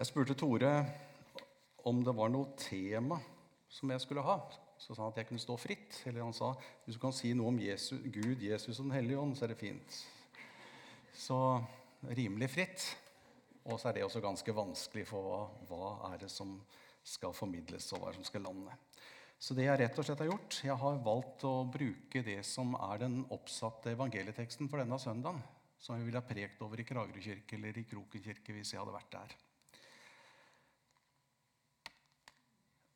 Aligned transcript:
Jeg 0.00 0.08
spurte 0.08 0.32
Tore 0.32 0.68
om 1.84 1.98
det 2.00 2.12
var 2.16 2.30
noe 2.32 2.54
tema 2.56 3.18
som 3.68 3.90
jeg 3.92 4.00
skulle 4.00 4.22
ha. 4.24 4.38
Så 4.80 4.94
sa 4.94 5.02
han 5.02 5.10
at 5.12 5.18
jeg 5.20 5.26
kunne 5.28 5.42
stå 5.42 5.58
fritt. 5.60 5.98
Eller 6.08 6.24
han 6.24 6.32
sa 6.32 6.54
hvis 6.86 6.96
du 6.96 7.00
kan 7.02 7.12
si 7.12 7.34
noe 7.36 7.50
om 7.52 7.58
Jesus, 7.60 8.00
Gud, 8.08 8.40
Jesus 8.40 8.78
og 8.78 8.86
Den 8.86 8.94
hellige 8.96 9.20
ånd, 9.20 9.34
så 9.36 9.44
er 9.44 9.52
det 9.52 9.58
fint. 9.60 9.98
Så 11.12 11.36
rimelig 12.16 12.48
fritt. 12.54 12.86
Og 13.66 13.76
så 13.76 13.90
er 13.90 13.98
det 13.98 14.06
også 14.06 14.22
ganske 14.24 14.54
vanskelig, 14.56 15.04
for 15.10 15.26
hva, 15.26 15.42
hva 15.68 15.90
er 16.14 16.24
det 16.24 16.30
som 16.32 16.56
skal 17.04 17.36
formidles, 17.36 17.90
og 17.92 18.00
hva 18.00 18.08
er 18.08 18.16
det 18.16 18.22
som 18.22 18.30
skal 18.30 18.46
lande. 18.48 18.78
Så 19.36 19.58
det 19.58 19.68
jeg 19.68 19.82
rett 19.82 20.00
og 20.00 20.08
slett 20.08 20.24
har 20.24 20.30
gjort, 20.32 20.62
jeg 20.64 20.78
har 20.80 21.04
valgt 21.04 21.44
å 21.44 21.54
bruke 21.76 22.24
det 22.24 22.38
som 22.48 22.72
er 22.88 23.04
den 23.04 23.20
oppsatte 23.36 23.92
evangelieteksten 23.92 24.72
for 24.72 24.80
denne 24.80 24.96
søndagen, 24.96 25.44
som 25.76 26.00
jeg 26.00 26.08
ville 26.08 26.24
ha 26.24 26.32
prekt 26.32 26.64
over 26.64 26.80
i 26.80 26.88
Kragerø 26.88 27.28
kirke 27.28 27.60
eller 27.60 27.84
i 27.84 27.88
Kroken 27.92 28.24
kirke 28.24 28.56
hvis 28.56 28.72
jeg 28.72 28.80
hadde 28.80 28.96
vært 28.96 29.16
der. 29.20 29.38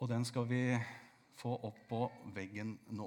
Og 0.05 0.09
den 0.11 0.25
skal 0.29 0.45
vi 0.45 0.59
få 1.41 1.55
opp 1.65 1.79
på 1.89 1.99
veggen 2.37 2.75
nå. 2.93 3.07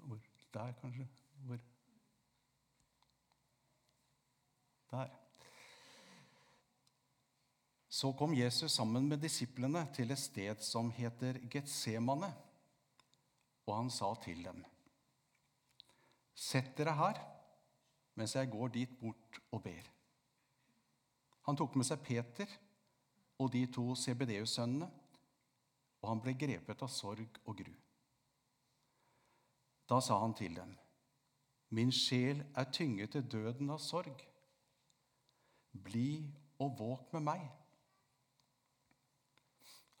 Hvor? 0.00 0.22
Der, 0.54 0.72
kanskje? 0.80 1.04
Hvor? 1.44 1.60
Der. 4.94 5.12
Så 7.92 8.14
kom 8.16 8.32
Jesus 8.32 8.72
sammen 8.72 9.12
med 9.12 9.20
disiplene 9.20 9.84
til 9.92 10.16
et 10.16 10.24
sted 10.24 10.64
som 10.64 10.88
heter 10.96 11.44
Getsemane, 11.52 12.32
og 13.66 13.76
han 13.76 13.92
sa 13.92 14.14
til 14.24 14.40
dem.: 14.48 14.64
Sett 16.32 16.78
dere 16.80 16.96
her 16.96 17.24
mens 18.14 18.40
jeg 18.40 18.48
går 18.48 18.68
dit 18.80 19.00
bort 19.00 19.42
og 19.52 19.62
ber. 19.68 19.96
Han 21.44 21.56
tok 21.60 21.76
med 21.76 21.84
seg 21.84 22.00
Peter 22.00 22.62
og 23.38 23.50
de 23.52 23.64
to 23.72 23.94
CBDU-sønnene, 23.98 24.88
og 26.02 26.08
han 26.10 26.22
ble 26.22 26.34
grepet 26.38 26.82
av 26.84 26.92
sorg 26.92 27.40
og 27.44 27.56
gru. 27.58 27.72
Da 29.88 30.00
sa 30.04 30.18
han 30.20 30.36
til 30.36 30.56
dem, 30.56 30.72
Min 31.74 31.90
sjel 31.92 32.44
er 32.54 32.68
tynget 32.70 33.16
til 33.16 33.24
døden 33.26 33.72
av 33.74 33.80
sorg. 33.82 34.20
Bli 35.72 36.22
og 36.62 36.76
våk 36.78 37.14
med 37.16 37.24
meg. 37.26 37.46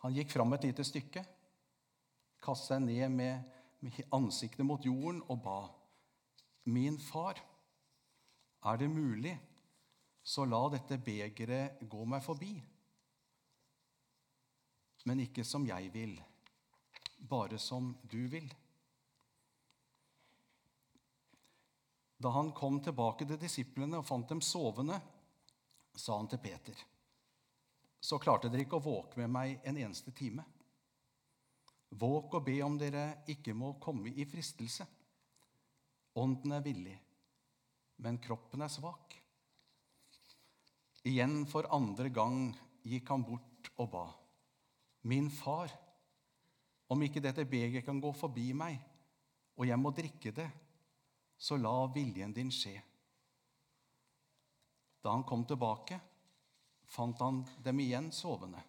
Han 0.04 0.14
gikk 0.14 0.30
fram 0.30 0.54
et 0.54 0.66
lite 0.68 0.84
stykke, 0.86 1.24
kastet 2.44 2.76
seg 2.76 2.84
ned 2.84 3.08
med, 3.10 3.50
ansiktet 4.14 4.64
mot 4.68 4.84
jorden 4.84 5.22
og 5.32 5.40
ba. 5.42 5.58
Min 6.70 7.00
far, 7.00 7.40
er 8.64 8.78
det 8.80 8.88
mulig, 8.88 9.34
så 10.22 10.46
la 10.48 10.62
dette 10.72 11.00
begeret 11.00 11.82
gå 11.90 12.04
meg 12.08 12.22
forbi. 12.24 12.54
Men 15.04 15.20
ikke 15.24 15.44
som 15.44 15.66
jeg 15.68 15.90
vil, 15.92 16.14
bare 17.18 17.58
som 17.60 17.92
du 18.08 18.22
vil. 18.32 18.48
Da 22.16 22.32
han 22.32 22.54
kom 22.56 22.80
tilbake 22.80 23.26
til 23.28 23.40
disiplene 23.40 24.00
og 24.00 24.08
fant 24.08 24.28
dem 24.30 24.40
sovende, 24.40 24.96
sa 25.94 26.16
han 26.16 26.28
til 26.30 26.40
Peter.: 26.40 26.76
så 28.04 28.18
klarte 28.20 28.50
dere 28.52 28.66
ikke 28.66 28.76
å 28.76 28.84
våke 28.84 29.16
med 29.22 29.30
meg 29.32 29.62
en 29.64 29.78
eneste 29.80 30.12
time. 30.12 30.42
Våk 31.96 32.34
og 32.36 32.44
be 32.44 32.58
om 32.66 32.74
dere 32.76 33.04
ikke 33.32 33.54
må 33.56 33.74
komme 33.80 34.12
i 34.12 34.26
fristelse. 34.28 34.84
Ånden 36.20 36.52
er 36.52 36.64
villig, 36.66 36.96
men 38.04 38.20
kroppen 38.20 38.60
er 38.66 38.72
svak. 38.72 39.16
Igjen 41.08 41.46
for 41.48 41.70
andre 41.72 42.12
gang 42.12 42.52
gikk 42.84 43.08
han 43.08 43.24
bort 43.24 43.72
og 43.78 43.90
ba. 43.94 44.04
Min 45.04 45.28
far, 45.30 45.72
om 46.88 47.02
ikke 47.04 47.22
dette 47.22 47.44
begeret 47.48 47.84
kan 47.84 48.00
gå 48.00 48.12
forbi 48.16 48.50
meg, 48.56 48.78
og 49.56 49.68
jeg 49.68 49.78
må 49.80 49.92
drikke 49.94 50.32
det, 50.34 50.48
så 51.36 51.58
la 51.60 51.74
viljen 51.92 52.32
din 52.34 52.50
skje. 52.52 52.74
Da 55.04 55.12
han 55.12 55.26
kom 55.28 55.44
tilbake, 55.44 55.98
fant 56.88 57.20
han 57.20 57.42
dem 57.64 57.82
igjen 57.84 58.08
sovende, 58.14 58.62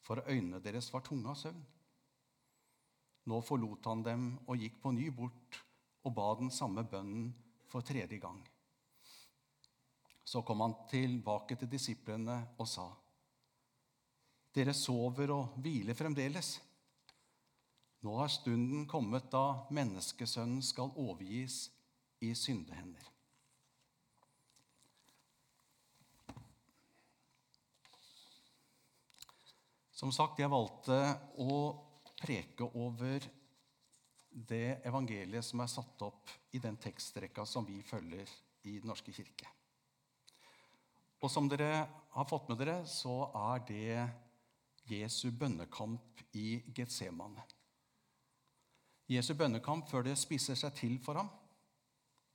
for 0.00 0.24
øynene 0.24 0.62
deres 0.64 0.88
var 0.94 1.04
tunge 1.04 1.28
av 1.28 1.36
søvn. 1.36 1.64
Nå 3.28 3.40
forlot 3.44 3.84
han 3.90 4.04
dem 4.06 4.28
og 4.46 4.56
gikk 4.56 4.78
på 4.80 4.94
ny 4.96 5.10
bort 5.12 5.58
og 6.06 6.14
ba 6.16 6.30
den 6.38 6.48
samme 6.54 6.86
bønnen 6.88 7.28
for 7.68 7.84
tredje 7.84 8.16
gang. 8.22 8.40
Så 10.24 10.40
kom 10.42 10.64
han 10.64 10.76
tilbake 10.88 11.56
til 11.60 11.68
disiplene 11.68 12.38
og 12.56 12.68
sa.: 12.68 12.88
Dere 14.54 14.74
sover 14.74 15.32
og 15.34 15.58
hviler 15.62 15.96
fremdeles. 15.98 16.56
Nå 18.06 18.14
har 18.20 18.30
stunden 18.30 18.86
kommet 18.90 19.26
da 19.32 19.66
menneskesønnen 19.74 20.62
skal 20.62 20.94
overgis 20.94 21.66
i 22.22 22.30
syndehender. 22.38 23.04
Som 29.98 30.12
sagt, 30.14 30.38
jeg 30.38 30.50
valgte 30.50 30.94
å 31.42 31.54
preke 32.20 32.68
over 32.78 33.24
det 34.30 34.78
evangeliet 34.86 35.42
som 35.42 35.58
er 35.64 35.70
satt 35.72 36.04
opp 36.06 36.30
i 36.54 36.60
den 36.62 36.76
tekstrekka 36.78 37.42
som 37.46 37.66
vi 37.66 37.80
følger 37.82 38.30
i 38.68 38.76
Den 38.78 38.90
norske 38.92 39.10
kirke. 39.14 39.48
Og 41.18 41.30
som 41.32 41.48
dere 41.50 41.82
har 42.14 42.28
fått 42.30 42.46
med 42.50 42.60
dere, 42.60 42.84
så 42.86 43.26
er 43.34 43.64
det 43.66 44.06
Jesu 44.90 45.30
bønnekamp 45.32 46.22
i 46.32 46.60
Getsemane. 46.74 47.44
Jesu 49.08 49.34
bønnekamp 49.34 49.88
før 49.88 50.04
det 50.08 50.18
spiser 50.20 50.58
seg 50.58 50.74
til 50.76 50.98
for 51.04 51.20
ham. 51.20 51.30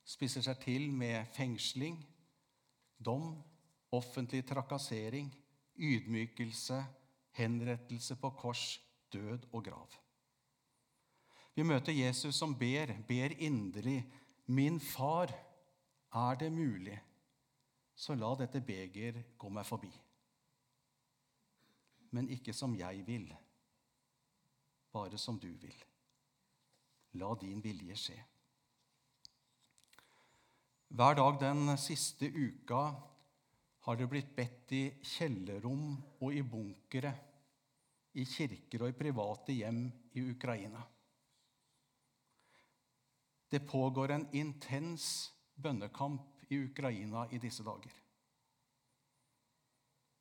Spiser 0.05 0.43
seg 0.43 0.59
til 0.63 0.89
med 0.91 1.29
fengsling, 1.35 1.99
dom, 2.99 3.35
offentlig 3.93 4.41
trakassering, 4.49 5.29
ydmykelse, 5.75 6.79
henrettelse 7.37 8.17
på 8.19 8.33
kors, 8.37 8.81
død 9.13 9.47
og 9.53 9.63
grav. 9.63 9.99
Vi 11.55 11.63
møter 11.63 11.93
Jesus 11.93 12.35
som 12.35 12.55
ber, 12.57 12.95
ber 13.07 13.37
inderlig. 13.37 14.01
Min 14.45 14.79
far, 14.79 15.31
er 16.13 16.35
det 16.35 16.51
mulig, 16.51 16.99
så 17.95 18.13
la 18.15 18.33
dette 18.37 18.61
beger 18.61 19.21
gå 19.37 19.49
meg 19.49 19.65
forbi. 19.65 19.89
Men 22.13 22.29
ikke 22.29 22.53
som 22.53 22.75
jeg 22.78 23.01
vil, 23.07 23.25
bare 24.94 25.18
som 25.18 25.40
du 25.41 25.50
vil. 25.57 25.79
La 27.18 27.34
din 27.41 27.62
vilje 27.62 27.97
skje. 27.97 28.19
Hver 30.94 31.18
dag 31.18 31.40
den 31.41 31.74
siste 31.81 32.29
uka 32.29 32.84
har 33.84 33.97
det 33.97 34.07
blitt 34.12 34.35
bedt 34.38 34.74
i 34.78 34.84
kjellerrom 35.01 35.96
og 36.22 36.35
i 36.38 36.44
bunkere, 36.46 37.13
i 38.13 38.25
kirker 38.30 38.85
og 38.85 38.94
i 38.94 38.97
private 38.97 39.56
hjem 39.57 39.88
i 40.13 40.25
Ukraina. 40.35 40.84
Det 43.50 43.66
pågår 43.66 44.13
en 44.13 44.28
intens 44.38 45.34
bønnekamp 45.56 46.45
i 46.50 46.62
Ukraina 46.62 47.25
i 47.34 47.41
disse 47.41 47.66
dager. 47.66 47.94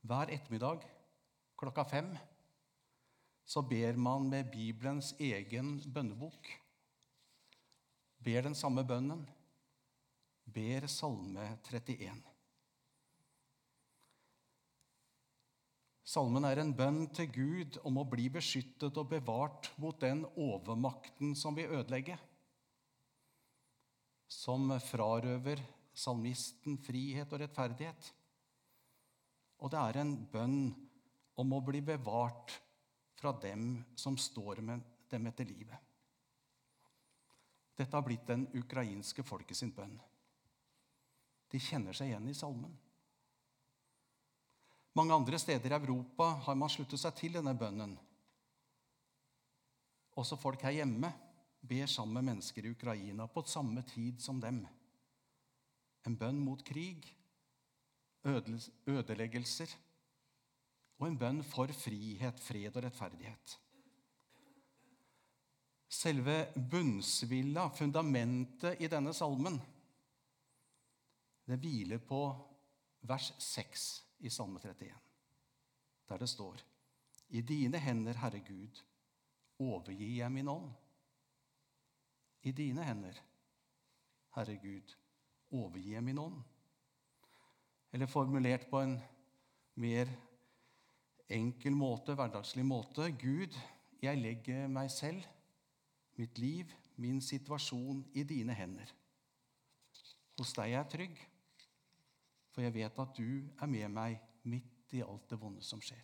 Hver 0.02 0.32
ettermiddag 0.32 0.88
klokka 1.62 1.86
fem 1.88 2.12
så 3.52 3.62
ber 3.62 3.96
man 4.00 4.28
med 4.30 4.50
Bibelens 4.50 5.12
egen 5.20 5.74
bønnebok. 5.92 6.48
Ber 8.22 8.46
den 8.46 8.54
samme 8.56 8.84
bønnen. 8.86 9.24
Ber 10.46 10.86
Salme 10.90 11.44
31. 11.68 12.22
Salmen 16.12 16.44
er 16.44 16.60
en 16.60 16.74
bønn 16.76 17.06
til 17.16 17.28
Gud 17.32 17.78
om 17.88 18.00
å 18.02 18.06
bli 18.08 18.26
beskyttet 18.32 18.98
og 19.00 19.08
bevart 19.14 19.70
mot 19.80 20.00
den 20.02 20.26
overmakten 20.36 21.32
som 21.38 21.56
vil 21.56 21.72
ødelegge, 21.72 22.18
som 24.28 24.74
frarøver 24.82 25.62
salmisten 25.96 26.76
frihet 26.84 27.32
og 27.32 27.40
rettferdighet. 27.44 28.10
Og 29.62 29.72
det 29.72 29.80
er 29.80 30.00
en 30.02 30.16
bønn 30.32 30.58
om 31.40 31.52
å 31.52 31.62
bli 31.64 31.80
bevart 31.84 32.54
fra 33.18 33.32
dem 33.32 33.84
som 33.96 34.18
står 34.18 34.60
med 34.64 34.82
dem 35.08 35.26
etter 35.30 35.48
livet. 35.48 35.78
Dette 37.76 37.96
har 37.96 38.04
blitt 38.04 38.26
den 38.28 38.46
ukrainske 38.54 39.24
folket 39.24 39.56
sin 39.56 39.72
bønn. 39.74 39.94
De 41.52 41.60
kjenner 41.60 41.96
seg 41.96 42.10
igjen 42.12 42.28
i 42.28 42.36
salmen. 42.36 42.72
Mange 44.96 45.16
andre 45.16 45.38
steder 45.40 45.72
i 45.72 45.76
Europa 45.78 46.28
har 46.46 46.56
man 46.58 46.72
sluttet 46.72 47.00
seg 47.00 47.14
til 47.16 47.36
denne 47.38 47.54
bønnen. 47.56 47.94
Også 50.20 50.36
folk 50.36 50.60
her 50.66 50.76
hjemme 50.76 51.08
ber 51.62 51.88
sammen 51.88 52.18
med 52.18 52.28
mennesker 52.32 52.66
i 52.66 52.72
Ukraina 52.74 53.26
på 53.30 53.44
samme 53.48 53.84
tid 53.88 54.20
som 54.20 54.40
dem. 54.40 54.60
En 56.04 56.18
bønn 56.18 56.40
mot 56.42 56.60
krig 56.66 57.06
ødeleggelser 58.26 59.72
og 61.02 61.08
en 61.08 61.18
bønn 61.18 61.40
for 61.42 61.70
frihet, 61.74 62.38
fred 62.38 62.76
og 62.76 62.84
rettferdighet. 62.84 63.56
Selve 65.92 66.36
bunnsvilla, 66.54 67.66
fundamentet 67.74 68.78
i 68.80 68.90
denne 68.90 69.10
salmen, 69.12 69.58
det 71.50 71.58
hviler 71.58 71.98
på 72.06 72.20
vers 73.10 73.32
6 73.42 73.88
i 74.22 74.30
Salme 74.30 74.62
31, 74.62 74.94
der 76.06 76.22
det 76.22 76.30
står 76.30 76.62
I 77.34 77.42
dine 77.42 77.82
hender, 77.82 78.14
Herre 78.22 78.38
Gud, 78.46 78.78
overgir 79.58 80.16
jeg 80.22 80.32
min 80.32 80.48
ånd. 80.48 80.70
I 82.46 82.52
dine 82.54 82.86
hender, 82.86 83.18
Herre 84.36 84.54
Gud, 84.62 84.94
overgir 85.50 85.96
jeg 85.96 86.04
min 86.06 86.18
ånd. 86.18 86.42
Eller 87.92 88.06
formulert 88.06 88.70
på 88.70 88.80
en 88.86 89.00
mer 89.74 90.08
enkel 91.32 91.74
måte, 91.76 92.14
hverdagslig 92.16 92.64
måte 92.66 93.08
Gud, 93.18 93.56
jeg 94.02 94.20
legger 94.20 94.68
meg 94.70 94.90
selv, 94.92 95.24
mitt 96.18 96.38
liv, 96.38 96.70
min 97.00 97.20
situasjon 97.24 98.02
i 98.18 98.24
dine 98.28 98.54
hender. 98.56 98.88
Hos 100.38 100.52
deg 100.56 100.70
er 100.70 100.76
jeg 100.76 100.90
trygg, 100.92 101.20
for 102.52 102.64
jeg 102.64 102.74
vet 102.74 102.98
at 103.04 103.16
du 103.16 103.44
er 103.56 103.70
med 103.70 103.92
meg 103.94 104.18
midt 104.48 104.96
i 104.96 105.04
alt 105.04 105.28
det 105.30 105.38
vonde 105.40 105.64
som 105.64 105.80
skjer. 105.82 106.02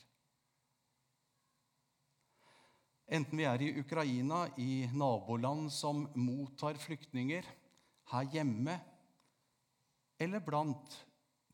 Enten 3.09 3.41
vi 3.41 3.47
er 3.49 3.63
i 3.65 3.73
Ukraina, 3.81 4.45
i 4.61 4.85
naboland 4.93 5.71
som 5.73 6.05
mottar 6.21 6.77
flyktninger, 6.81 7.47
her 8.13 8.33
hjemme, 8.33 8.77
eller 10.21 10.45
blant 10.45 10.97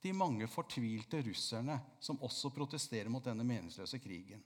de 0.04 0.12
mange 0.12 0.48
fortvilte 0.50 1.22
russerne 1.24 1.78
som 2.02 2.20
også 2.24 2.50
protesterer 2.52 3.08
mot 3.12 3.24
denne 3.24 3.46
meningsløse 3.46 4.00
krigen, 4.04 4.42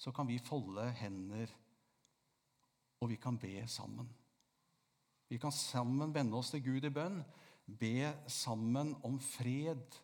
så 0.00 0.12
kan 0.16 0.28
vi 0.28 0.38
folde 0.40 0.86
hender, 0.96 1.50
og 3.00 3.10
vi 3.10 3.18
kan 3.20 3.36
be 3.38 3.66
sammen. 3.68 4.08
Vi 5.28 5.36
kan 5.38 5.52
sammen 5.52 6.14
vende 6.14 6.38
oss 6.38 6.54
til 6.54 6.64
Gud 6.64 6.88
i 6.88 6.92
bønn, 6.92 7.20
be 7.80 8.08
sammen 8.26 8.94
om 9.06 9.20
fred 9.22 10.00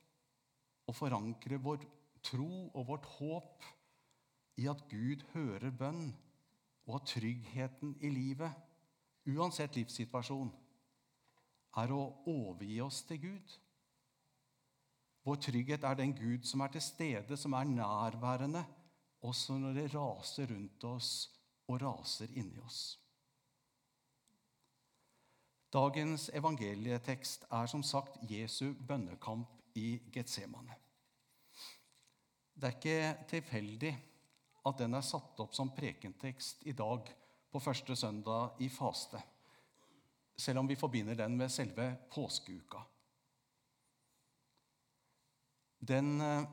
og 0.87 0.95
forankre 0.95 1.59
vår 1.59 1.83
tro 2.27 2.69
og 2.75 2.87
vårt 2.91 3.09
håp 3.17 3.65
i 4.61 4.69
at 4.71 4.85
Gud 4.91 5.25
hører 5.33 5.73
bønn, 5.73 6.13
og 6.87 7.01
at 7.01 7.09
tryggheten 7.17 7.97
i 8.05 8.11
livet, 8.13 8.53
uansett 9.27 9.75
livssituasjon, 9.75 10.53
er 11.77 11.93
å 11.93 12.03
overgi 12.31 12.81
oss 12.85 13.03
til 13.09 13.21
Gud. 13.23 13.57
Vår 15.27 15.41
trygghet 15.43 15.85
er 15.85 15.99
den 15.99 16.15
Gud 16.17 16.47
som 16.47 16.63
er 16.63 16.73
til 16.75 16.85
stede, 16.85 17.37
som 17.37 17.57
er 17.59 17.67
nærværende, 17.69 18.63
også 19.27 19.59
når 19.59 19.75
det 19.75 19.89
raser 19.95 20.47
rundt 20.53 20.85
oss 20.87 21.11
og 21.67 21.83
raser 21.83 22.31
inni 22.39 22.61
oss. 22.63 22.81
Dagens 25.75 26.31
evangelietekst 26.33 27.49
er 27.53 27.67
som 27.69 27.83
sagt 27.83 28.21
Jesu 28.31 28.71
bønnekamp 28.87 29.51
i 29.77 29.99
Getsemane. 30.15 30.79
Det 32.55 32.71
er 32.71 32.77
ikke 32.79 33.27
tilfeldig 33.29 33.91
at 34.67 34.79
den 34.79 34.95
er 34.97 35.05
satt 35.05 35.43
opp 35.43 35.53
som 35.55 35.75
prekentekst 35.75 36.65
i 36.71 36.73
dag 36.73 37.11
på 37.53 37.61
første 37.61 37.97
søndag 37.99 38.63
i 38.63 38.71
faste, 38.73 39.21
selv 40.37 40.59
om 40.59 40.69
vi 40.69 40.77
forbinder 40.77 41.15
den 41.15 41.37
med 41.37 41.53
selve 41.53 41.89
påskeuka. 42.13 42.83
Den 45.79 46.21
eh, 46.21 46.49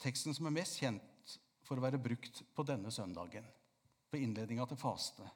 teksten 0.00 0.34
som 0.34 0.48
er 0.48 0.56
mest 0.56 0.80
kjent 0.80 1.36
for 1.66 1.76
å 1.76 1.84
være 1.84 2.00
brukt 2.00 2.42
på 2.54 2.64
denne 2.64 2.92
søndagen, 2.94 3.44
på 4.08 4.20
innledninga 4.20 4.64
til 4.68 4.80
faste, 4.80 5.26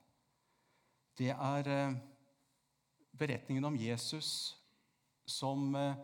det 1.18 1.32
er 1.34 1.68
eh, 1.68 1.98
beretningen 3.20 3.68
om 3.68 3.76
Jesus 3.76 4.30
som 5.28 5.74
eh, 5.76 5.98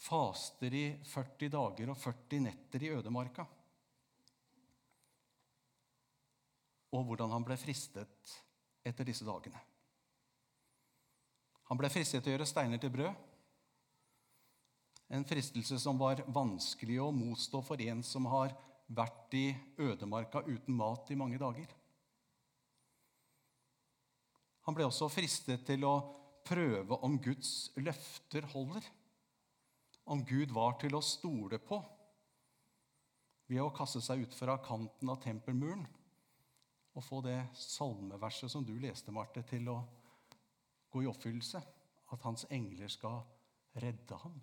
faster 0.00 0.74
i 0.74 0.84
40 1.06 1.52
dager 1.52 1.92
og 1.92 1.98
40 2.00 2.44
netter 2.44 2.84
i 2.84 2.92
ødemarka. 2.96 3.46
Og 6.90 7.06
hvordan 7.06 7.32
han 7.36 7.44
ble 7.46 7.56
fristet 7.60 8.36
etter 8.84 9.06
disse 9.06 9.24
dagene. 9.28 9.69
Han 11.70 11.78
ble 11.78 11.90
fristet 11.92 12.24
til 12.24 12.32
å 12.32 12.34
gjøre 12.34 12.48
steiner 12.50 12.80
til 12.82 12.90
brød. 12.90 13.26
En 15.14 15.26
fristelse 15.26 15.78
som 15.82 15.98
var 15.98 16.22
vanskelig 16.30 16.98
å 17.02 17.12
motstå 17.14 17.62
for 17.66 17.82
en 17.82 18.02
som 18.06 18.26
har 18.30 18.54
vært 18.90 19.36
i 19.38 19.46
ødemarka 19.78 20.42
uten 20.46 20.74
mat 20.74 21.10
i 21.10 21.18
mange 21.18 21.38
dager. 21.38 21.70
Han 24.66 24.76
ble 24.76 24.86
også 24.86 25.08
fristet 25.10 25.62
til 25.66 25.86
å 25.86 25.94
prøve 26.46 26.98
om 27.06 27.16
Guds 27.22 27.70
løfter 27.78 28.46
holder. 28.50 28.82
Om 30.10 30.24
Gud 30.26 30.50
var 30.54 30.74
til 30.82 30.98
å 30.98 31.04
stole 31.04 31.58
på 31.62 31.78
ved 33.50 33.62
å 33.62 33.70
kaste 33.74 34.02
seg 34.02 34.26
ut 34.26 34.34
fra 34.34 34.58
kanten 34.62 35.10
av 35.10 35.22
tempelmuren 35.22 35.86
og 36.94 37.06
få 37.06 37.20
det 37.22 37.38
salmeverset 37.54 38.50
som 38.50 38.66
du 38.66 38.74
leste, 38.82 39.14
Marte, 39.14 39.42
til 39.46 39.68
å 39.70 39.78
gå 40.90 41.04
i 41.04 41.10
oppfyllelse. 41.10 41.62
At 42.10 42.24
hans 42.26 42.46
engler 42.50 42.90
skal 42.90 43.20
redde 43.78 44.16
ham. 44.18 44.40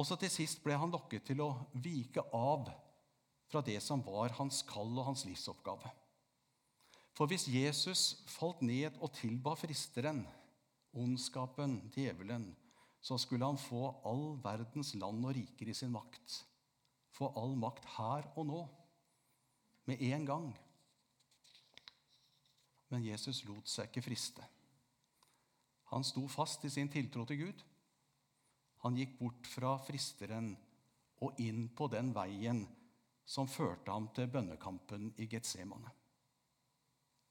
Også 0.00 0.18
til 0.18 0.32
sist 0.32 0.62
ble 0.64 0.76
han 0.76 0.92
lokket 0.92 1.24
til 1.30 1.40
å 1.44 1.50
vike 1.84 2.24
av 2.34 2.68
fra 3.52 3.60
det 3.64 3.78
som 3.84 4.02
var 4.04 4.34
hans 4.38 4.62
kall 4.66 4.90
og 4.96 5.06
hans 5.10 5.24
livsoppgave. 5.28 5.90
For 7.12 7.28
hvis 7.28 7.44
Jesus 7.52 8.02
falt 8.32 8.62
ned 8.64 8.96
og 9.04 9.12
tilba 9.18 9.52
fristeren, 9.60 10.24
ondskapen, 10.96 11.78
djevelen, 11.92 12.48
så 13.02 13.18
skulle 13.20 13.46
han 13.46 13.60
få 13.60 13.90
all 14.08 14.38
verdens 14.42 14.94
land 14.96 15.24
og 15.26 15.34
riker 15.36 15.68
i 15.68 15.76
sin 15.76 15.92
makt. 15.92 16.38
Få 17.12 17.28
all 17.36 17.56
makt 17.60 17.86
her 17.98 18.28
og 18.38 18.46
nå, 18.48 18.60
med 19.90 20.00
en 20.08 20.26
gang. 20.26 20.46
Men 22.92 23.06
Jesus 23.06 23.42
lot 23.48 23.70
seg 23.70 23.88
ikke 23.88 24.04
friste. 24.04 24.44
Han 25.92 26.04
sto 26.04 26.26
fast 26.30 26.64
i 26.68 26.72
sin 26.72 26.90
tiltro 26.92 27.24
til 27.28 27.40
Gud. 27.46 27.64
Han 28.84 28.98
gikk 28.98 29.16
bort 29.18 29.48
fra 29.48 29.72
fristeren 29.80 30.52
og 31.22 31.40
inn 31.40 31.66
på 31.76 31.88
den 31.92 32.12
veien 32.16 32.62
som 33.24 33.48
førte 33.48 33.92
ham 33.92 34.08
til 34.14 34.30
bønnekampen 34.32 35.12
i 35.22 35.28
Getsemane 35.30 35.92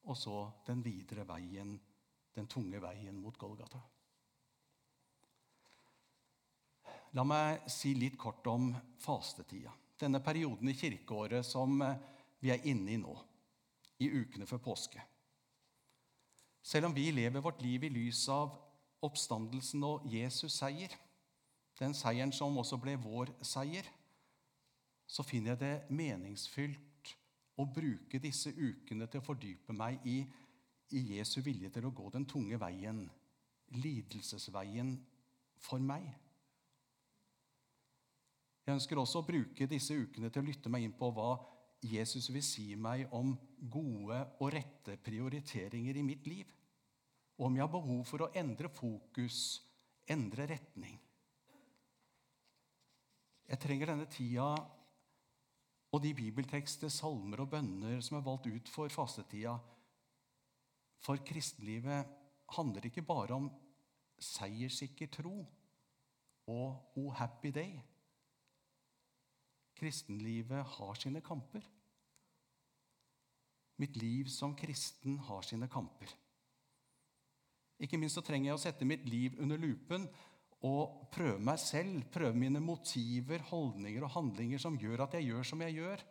og 0.03 0.17
så 0.17 0.37
den 0.65 0.81
videre 0.83 1.25
veien, 1.27 1.75
den 2.33 2.47
tunge 2.47 2.81
veien 2.81 3.17
mot 3.21 3.37
Golgata. 3.37 3.81
La 7.11 7.25
meg 7.27 7.67
si 7.69 7.93
litt 7.97 8.17
kort 8.17 8.45
om 8.47 8.71
fastetida. 9.03 9.73
Denne 9.99 10.21
perioden 10.23 10.71
i 10.71 10.77
kirkeåret 10.77 11.45
som 11.45 11.75
vi 12.41 12.49
er 12.53 12.63
inne 12.71 12.95
i 12.95 12.99
nå, 13.01 13.13
i 14.01 14.07
ukene 14.09 14.47
før 14.49 14.63
påske. 14.63 15.03
Selv 16.61 16.89
om 16.89 16.95
vi 16.95 17.09
lever 17.11 17.41
vårt 17.41 17.61
liv 17.61 17.83
i 17.83 17.89
lys 17.89 18.27
av 18.29 18.53
oppstandelsen 19.01 19.83
og 19.83 20.05
Jesus' 20.09 20.59
seier, 20.59 20.93
den 21.79 21.95
seieren 21.97 22.33
som 22.35 22.57
også 22.61 22.77
ble 22.77 22.93
vår 23.01 23.31
seier, 23.45 23.87
så 25.09 25.25
finner 25.25 25.55
jeg 25.55 25.61
det 25.63 25.97
meningsfylt 25.97 27.15
å 27.59 27.65
bruke 27.65 28.21
disse 28.21 28.53
ukene 28.53 29.07
til 29.09 29.21
å 29.21 29.25
fordype 29.25 29.73
meg 29.75 30.05
i, 30.07 30.21
i 30.95 31.01
Jesu 31.17 31.41
vilje 31.41 31.71
til 31.73 31.87
å 31.87 31.93
gå 31.95 32.09
den 32.13 32.27
tunge 32.29 32.59
veien, 32.61 33.03
lidelsesveien, 33.81 34.95
for 35.61 35.83
meg. 35.83 36.07
Jeg 38.65 38.73
ønsker 38.77 38.97
også 38.97 39.21
å 39.21 39.25
bruke 39.27 39.67
disse 39.69 39.93
ukene 39.93 40.31
til 40.33 40.41
å 40.41 40.47
lytte 40.47 40.71
meg 40.73 40.87
inn 40.87 40.95
på 40.97 41.09
hva 41.13 41.35
Jesus 41.81 42.29
vil 42.29 42.43
si 42.45 42.67
meg 42.77 43.07
om 43.17 43.33
gode 43.73 44.19
og 44.39 44.51
rette 44.53 44.97
prioriteringer 45.01 45.97
i 45.97 46.05
mitt 46.05 46.27
liv. 46.29 46.49
Og 47.39 47.47
om 47.47 47.55
jeg 47.57 47.65
har 47.65 47.73
behov 47.73 48.03
for 48.05 48.25
å 48.25 48.33
endre 48.37 48.69
fokus, 48.69 49.61
endre 50.05 50.45
retning. 50.51 50.99
Jeg 53.49 53.59
trenger 53.59 53.91
denne 53.91 54.07
tida 54.07 54.51
og 55.91 55.99
de 56.03 56.13
bibeltekster, 56.15 56.91
salmer 56.93 57.41
og 57.43 57.49
bønner 57.51 57.99
som 58.05 58.19
er 58.19 58.23
valgt 58.23 58.47
ut 58.47 58.69
for 58.71 58.91
fastetida 58.93 59.57
For 61.01 61.19
kristenlivet 61.25 62.07
handler 62.55 62.87
ikke 62.87 63.03
bare 63.03 63.35
om 63.35 63.49
seierssikker 64.21 65.09
tro 65.11 65.41
og 66.51 66.97
O 66.99 67.09
happy 67.09 67.51
day. 67.51 67.81
Kristenlivet 69.81 70.67
har 70.77 70.97
sine 70.99 71.23
kamper. 71.25 71.65
Mitt 73.81 73.95
liv 73.97 74.27
som 74.29 74.53
kristen 74.55 75.17
har 75.25 75.41
sine 75.41 75.65
kamper. 75.71 76.11
Ikke 77.81 77.97
minst 77.97 78.19
så 78.19 78.21
trenger 78.21 78.51
jeg 78.51 78.59
å 78.59 78.61
sette 78.61 78.85
mitt 78.85 79.07
liv 79.09 79.39
under 79.41 79.57
lupen 79.57 80.05
og 80.69 81.07
prøve 81.09 81.41
meg 81.41 81.57
selv, 81.57 82.03
prøve 82.13 82.37
mine 82.37 82.61
motiver, 82.61 83.41
holdninger 83.49 84.05
og 84.05 84.13
handlinger 84.13 84.61
som 84.61 84.77
gjør 84.77 85.07
at 85.07 85.17
jeg 85.17 85.31
gjør 85.31 85.49
som 85.49 85.63
jeg 85.65 85.79
gjør, 85.79 86.03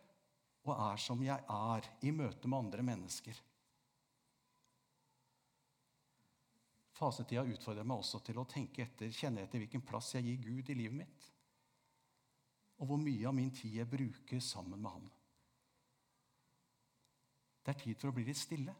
og 0.66 0.72
er 0.74 0.98
som 1.04 1.22
jeg 1.22 1.46
er 1.46 1.86
i 2.02 2.10
møte 2.10 2.50
med 2.50 2.58
andre 2.58 2.86
mennesker. 2.90 3.38
Fasetida 6.98 7.46
utfordrer 7.46 7.86
meg 7.86 8.02
også 8.02 8.18
til 8.26 8.42
å 8.42 8.48
tenke 8.50 8.82
etter, 8.84 9.14
kjenne 9.14 9.46
etter 9.46 9.62
hvilken 9.62 9.86
plass 9.86 10.10
jeg 10.18 10.26
gir 10.26 10.42
Gud 10.50 10.74
i 10.74 10.76
livet 10.82 10.98
mitt, 11.04 11.29
og 12.80 12.88
hvor 12.88 13.00
mye 13.00 13.28
av 13.28 13.36
min 13.36 13.52
tid 13.54 13.76
jeg 13.76 13.90
bruker 13.90 14.40
sammen 14.40 14.80
med 14.80 14.90
Han. 14.90 15.08
Det 17.60 17.74
er 17.74 17.82
tid 17.82 17.98
for 18.00 18.10
å 18.10 18.16
bli 18.16 18.24
litt 18.24 18.40
stille 18.40 18.74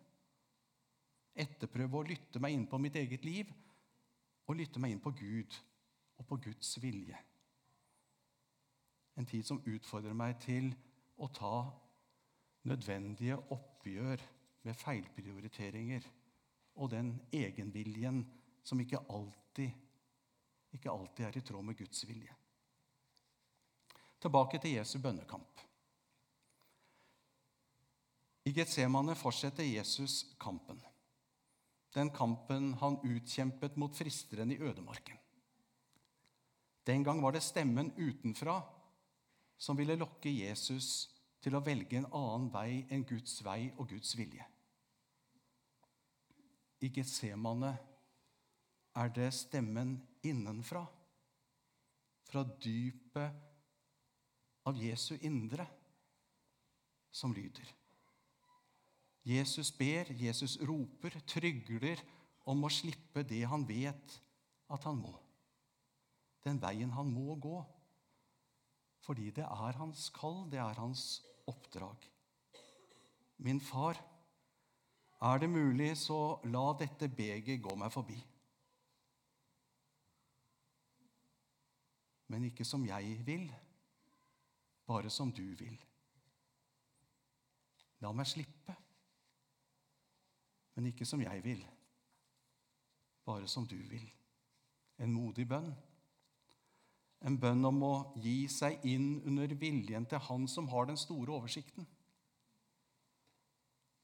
etterprøve 1.40 2.00
å 2.00 2.06
lytte 2.06 2.40
meg 2.42 2.54
inn 2.56 2.66
på 2.68 2.78
mitt 2.80 2.96
eget 2.98 3.24
liv 3.24 3.50
og 4.48 4.56
lytte 4.58 4.80
meg 4.82 4.94
inn 4.94 5.02
på 5.02 5.12
Gud 5.16 5.56
og 6.18 6.26
på 6.28 6.38
Guds 6.48 6.74
vilje. 6.82 7.18
En 9.16 9.28
tid 9.28 9.46
som 9.46 9.62
utfordrer 9.68 10.16
meg 10.16 10.38
til 10.42 10.70
å 11.20 11.28
ta 11.34 11.54
nødvendige 12.68 13.38
oppgjør 13.52 14.22
med 14.66 14.76
feilprioriteringer 14.76 16.08
og 16.80 16.92
den 16.92 17.14
egenviljen 17.34 18.22
som 18.64 18.80
ikke 18.80 19.00
alltid, 19.08 19.72
ikke 20.76 20.92
alltid 20.92 21.26
er 21.26 21.38
i 21.40 21.44
tråd 21.44 21.66
med 21.66 21.78
Guds 21.78 22.04
vilje. 22.08 22.39
Tilbake 24.20 24.60
til 24.60 24.76
Jesu 24.76 24.98
bønnekamp. 25.00 25.64
I 28.44 28.52
Getsemane 28.52 29.14
fortsetter 29.16 29.64
Jesus 29.64 30.22
kampen 30.40 30.80
den 31.94 32.10
kampen 32.14 32.74
han 32.78 32.98
utkjempet 33.02 33.76
mot 33.80 33.96
fristeren 33.96 34.52
i 34.52 34.58
ødemarken. 34.58 35.16
Den 36.86 37.04
gang 37.04 37.22
var 37.22 37.34
det 37.34 37.42
stemmen 37.42 37.92
utenfra 37.98 38.60
som 39.58 39.76
ville 39.76 39.98
lokke 39.98 40.30
Jesus 40.30 41.10
til 41.42 41.56
å 41.56 41.64
velge 41.64 41.98
en 41.98 42.08
annen 42.14 42.48
vei 42.52 42.84
enn 42.90 43.04
Guds 43.08 43.40
vei 43.44 43.72
og 43.76 43.90
Guds 43.90 44.14
vilje. 44.16 44.46
I 46.80 46.88
Getsemane 46.88 47.74
er 48.96 49.12
det 49.14 49.28
stemmen 49.36 49.98
innenfra, 50.24 50.86
fra 52.30 52.44
dypet 52.62 53.49
av 54.70 54.78
Jesu 54.78 55.16
indre, 55.26 55.66
som 57.10 57.34
lyder. 57.34 57.66
Jesus 59.26 59.70
ber, 59.76 60.08
Jesus 60.16 60.56
roper, 60.64 61.18
trygler 61.28 62.00
om 62.48 62.64
å 62.64 62.72
slippe 62.72 63.24
det 63.26 63.42
han 63.50 63.66
vet 63.68 64.16
at 64.70 64.86
han 64.88 65.00
må. 65.02 65.12
Den 66.46 66.60
veien 66.62 66.92
han 66.94 67.10
må 67.12 67.36
gå. 67.36 67.58
Fordi 69.04 69.30
det 69.36 69.44
er 69.44 69.80
hans 69.80 70.08
kall, 70.14 70.44
det 70.52 70.60
er 70.62 70.80
hans 70.80 71.20
oppdrag. 71.50 72.06
Min 73.40 73.60
far, 73.60 73.98
er 75.20 75.40
det 75.40 75.50
mulig, 75.52 75.92
så 76.00 76.38
la 76.48 76.70
dette 76.80 77.08
beget 77.12 77.60
gå 77.60 77.74
meg 77.76 77.92
forbi. 77.92 78.16
Men 82.30 82.46
ikke 82.46 82.64
som 82.64 82.84
jeg 82.86 83.18
vil, 83.26 83.48
bare 84.90 85.10
som 85.14 85.30
du 85.30 85.46
vil. 85.54 85.78
La 88.02 88.10
meg 88.16 88.26
slippe 88.26 88.74
men 90.80 90.94
ikke 90.94 91.04
som 91.04 91.20
jeg 91.20 91.42
vil, 91.44 91.60
bare 93.28 93.48
som 93.52 93.66
du 93.68 93.76
vil. 93.76 94.06
En 94.96 95.12
modig 95.12 95.44
bønn. 95.48 95.68
En 97.28 97.36
bønn 97.36 97.68
om 97.68 97.82
å 97.84 97.94
gi 98.24 98.46
seg 98.48 98.80
inn 98.88 99.18
under 99.28 99.52
viljen 99.60 100.06
til 100.08 100.22
Han 100.24 100.46
som 100.48 100.70
har 100.72 100.88
den 100.88 100.96
store 100.96 101.34
oversikten. 101.36 101.84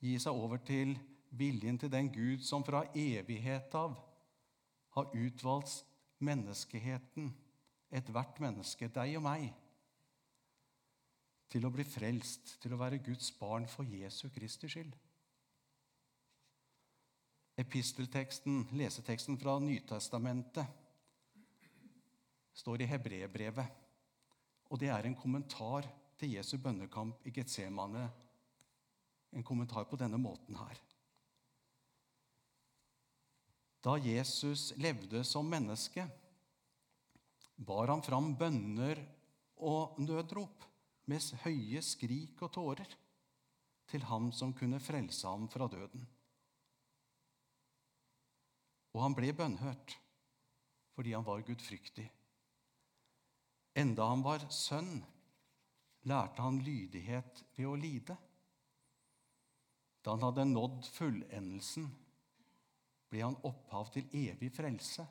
Gi 0.05 0.19
seg 0.21 0.37
over 0.37 0.61
til 0.69 0.93
viljen 1.33 1.81
til 1.81 1.93
den 1.93 2.13
Gud 2.13 2.45
som 2.45 2.65
fra 2.65 2.85
evighet 2.93 3.73
av 3.81 3.97
har 4.99 5.17
utvalgt 5.17 5.79
menneskeheten, 6.21 7.33
ethvert 7.89 8.37
menneske, 8.45 8.93
deg 8.93 9.17
og 9.17 9.25
meg, 9.25 9.49
til 11.49 11.65
å 11.67 11.73
bli 11.73 11.85
frelst, 11.87 12.57
til 12.63 12.75
å 12.75 12.81
være 12.81 13.03
Guds 13.05 13.31
barn 13.39 13.69
for 13.71 13.87
Jesu 13.89 14.29
Kristi 14.35 14.71
skyld 14.71 14.97
epistelteksten, 17.57 18.67
leseteksten 18.77 19.39
fra 19.41 19.57
Nytestamentet, 19.59 20.67
står 22.57 22.85
i 22.85 22.89
Hebrebrevet. 22.91 23.85
Og 24.71 24.81
det 24.81 24.91
er 24.93 25.09
en 25.09 25.17
kommentar 25.17 25.87
til 26.19 26.35
Jesu 26.37 26.57
bønnekamp 26.61 27.25
i 27.29 27.33
Getsemane. 27.33 28.05
En 29.37 29.45
kommentar 29.45 29.87
på 29.89 29.99
denne 30.01 30.21
måten 30.21 30.57
her. 30.59 30.81
Da 33.85 33.97
Jesus 34.03 34.73
levde 34.81 35.23
som 35.25 35.47
menneske, 35.49 36.07
bar 37.57 37.93
han 37.93 38.03
fram 38.05 38.33
bønner 38.37 39.01
og 39.65 40.01
nødrop 40.03 40.65
med 41.07 41.43
høye 41.45 41.83
skrik 41.85 42.43
og 42.43 42.53
tårer 42.57 42.97
til 43.91 44.07
ham 44.11 44.33
som 44.35 44.55
kunne 44.57 44.81
frelse 44.83 45.27
ham 45.27 45.47
fra 45.51 45.69
døden. 45.71 46.03
Og 48.97 49.03
han 49.05 49.15
ble 49.15 49.33
bønnhørt 49.37 49.99
fordi 50.97 51.13
han 51.13 51.27
var 51.27 51.45
gudfryktig. 51.45 52.07
Enda 53.77 54.07
han 54.09 54.23
var 54.25 54.47
sønn, 54.49 55.03
lærte 56.09 56.41
han 56.41 56.63
lydighet 56.65 57.43
ved 57.59 57.69
å 57.69 57.75
lide. 57.77 58.17
Da 60.01 60.15
han 60.15 60.25
hadde 60.25 60.47
nådd 60.49 60.89
fullendelsen, 60.97 61.91
ble 63.13 63.21
han 63.21 63.37
opphav 63.45 63.93
til 63.93 64.09
evig 64.17 64.49
frelse 64.57 65.05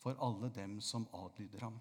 for 0.00 0.16
alle 0.24 0.48
dem 0.56 0.78
som 0.80 1.04
adlyder 1.12 1.68
ham. 1.68 1.76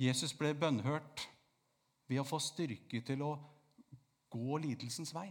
Jesus 0.00 0.32
ble 0.32 0.54
bønnhørt 0.56 1.26
ved 2.08 2.22
å 2.22 2.26
få 2.26 2.38
styrke 2.40 3.02
til 3.04 3.22
å 3.26 3.34
gå 4.32 4.60
lidelsens 4.62 5.12
vei 5.12 5.28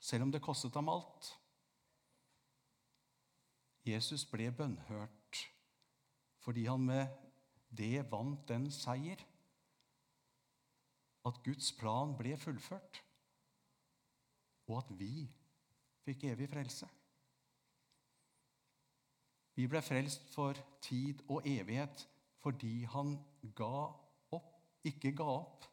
selv 0.00 0.26
om 0.26 0.32
det 0.32 0.40
kostet 0.42 0.74
ham 0.74 0.88
alt. 0.88 1.28
Jesus 3.86 4.24
ble 4.28 4.48
bønnhørt 4.56 5.42
fordi 6.40 6.64
han 6.66 6.82
med 6.88 7.12
det 7.76 8.02
vant 8.10 8.48
den 8.48 8.66
seier 8.72 9.20
at 11.28 11.42
Guds 11.44 11.68
plan 11.76 12.14
ble 12.16 12.32
fullført, 12.40 13.02
og 14.70 14.78
at 14.78 14.92
vi 14.96 15.26
fikk 16.06 16.24
evig 16.30 16.48
frelse. 16.48 16.88
Vi 19.54 19.66
ble 19.68 19.82
frelst 19.84 20.30
for 20.32 20.56
tid 20.80 21.20
og 21.28 21.44
evighet 21.44 22.06
fordi 22.40 22.84
han 22.88 23.14
ga 23.56 23.88
opp, 24.36 24.54
ikke 24.86 25.12
ga 25.16 25.26
opp. 25.32 25.66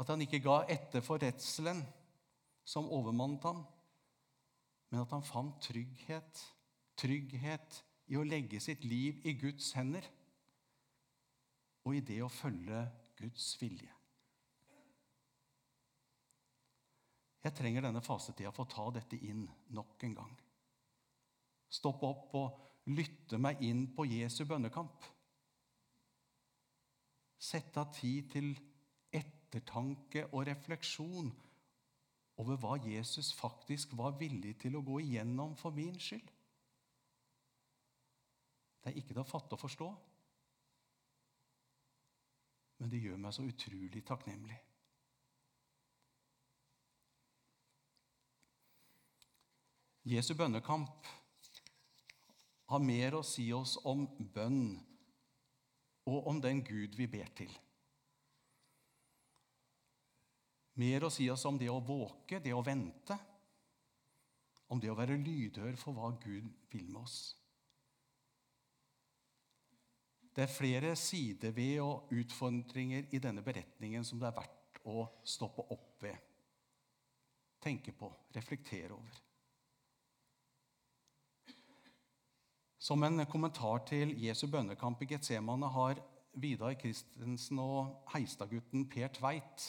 At 0.00 0.08
han 0.10 0.24
ikke 0.24 0.40
ga 0.42 0.62
etter 0.72 1.04
for 1.04 1.22
redselen 1.22 1.82
som 2.64 2.90
overmannet 2.90 3.44
ham, 3.44 3.62
men 4.90 5.02
at 5.02 5.12
han 5.14 5.24
fant 5.24 5.60
trygghet, 5.64 6.42
trygghet 6.98 7.82
i 8.12 8.18
å 8.18 8.26
legge 8.26 8.60
sitt 8.60 8.84
liv 8.84 9.22
i 9.26 9.34
Guds 9.40 9.72
hender 9.76 10.04
og 11.82 11.96
i 11.96 12.04
det 12.06 12.20
å 12.22 12.30
følge 12.30 12.84
Guds 13.18 13.46
vilje. 13.60 13.90
Jeg 17.42 17.56
trenger 17.58 17.82
denne 17.82 18.02
fasetida 18.04 18.52
for 18.54 18.66
å 18.66 18.70
ta 18.70 18.84
dette 18.94 19.18
inn 19.26 19.42
nok 19.74 20.04
en 20.06 20.14
gang. 20.14 20.34
Stopp 21.72 22.04
opp 22.06 22.36
og 22.38 22.60
lytte 22.90 23.38
meg 23.38 23.62
inn 23.62 23.86
på 23.94 24.06
Jesu 24.10 24.42
bønnekamp. 24.48 25.06
Sette 27.42 27.82
av 27.82 27.92
tid 27.94 28.30
til 28.32 28.52
ettertanke 29.14 30.26
og 30.32 30.46
refleksjon 30.48 31.30
over 32.42 32.58
hva 32.58 32.76
Jesus 32.82 33.32
faktisk 33.36 33.94
var 33.98 34.16
villig 34.18 34.56
til 34.62 34.78
å 34.78 34.84
gå 34.86 35.00
igjennom 35.02 35.54
for 35.60 35.74
min 35.74 35.98
skyld. 36.00 36.30
Det 38.82 38.90
er 38.90 38.98
ikke 38.98 39.12
til 39.12 39.22
å 39.22 39.28
fatte 39.28 39.54
og 39.54 39.62
forstå, 39.62 39.88
men 42.82 42.90
det 42.90 42.98
gjør 42.98 43.20
meg 43.22 43.34
så 43.36 43.44
utrolig 43.46 44.02
takknemlig. 44.08 44.56
Jesu 50.10 50.32
bønnekamp 50.34 51.06
har 52.72 52.82
mer 52.82 53.18
å 53.18 53.26
si 53.26 53.50
oss 53.54 53.76
om 53.88 54.06
bønn 54.34 54.78
og 56.08 56.30
om 56.30 56.40
den 56.42 56.62
Gud 56.66 56.96
vi 56.98 57.06
ber 57.10 57.28
til. 57.36 57.52
Mer 60.80 61.04
å 61.04 61.12
si 61.12 61.28
oss 61.30 61.44
om 61.46 61.58
det 61.60 61.68
å 61.70 61.82
våke, 61.84 62.40
det 62.40 62.54
å 62.56 62.64
vente, 62.64 63.18
om 64.72 64.80
det 64.80 64.88
å 64.88 64.96
være 64.96 65.20
lydhør 65.20 65.76
for 65.76 65.92
hva 65.96 66.14
Gud 66.22 66.48
vil 66.72 66.88
med 66.88 67.02
oss. 67.02 67.18
Det 70.32 70.46
er 70.46 70.54
flere 70.54 70.94
sider 70.96 71.52
ved 71.52 71.82
og 71.84 72.12
utfordringer 72.16 73.10
i 73.12 73.20
denne 73.20 73.44
beretningen 73.44 74.04
som 74.08 74.20
det 74.20 74.30
er 74.30 74.38
verdt 74.38 74.80
å 74.88 75.04
stoppe 75.28 75.66
opp 75.74 76.00
ved, 76.00 76.16
tenke 77.60 77.92
på, 77.92 78.08
reflektere 78.32 78.96
over. 78.96 79.20
Som 82.82 83.04
en 83.06 83.22
kommentar 83.30 83.84
til 83.86 84.10
Jesu 84.18 84.48
bønnekamp 84.50 85.04
i 85.04 85.06
Getsemane 85.12 85.68
har 85.70 86.00
Vidar 86.34 86.72
Christensen 86.74 87.60
og 87.62 88.08
Heistadgutten 88.10 88.88
Per 88.90 89.12
Tveit 89.14 89.66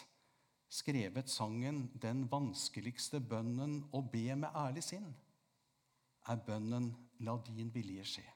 skrevet 0.73 1.29
sangen 1.29 1.91
'Den 2.01 2.23
vanskeligste 2.31 3.19
bønnen 3.19 3.83
å 3.93 4.01
be 4.01 4.35
med 4.35 4.49
ærlig 4.49 4.83
sinn', 4.83 5.13
er 6.27 6.41
bønnen 6.47 6.87
'La 7.19 7.37
din 7.37 7.69
vilje 7.75 8.03
skje'. 8.03 8.33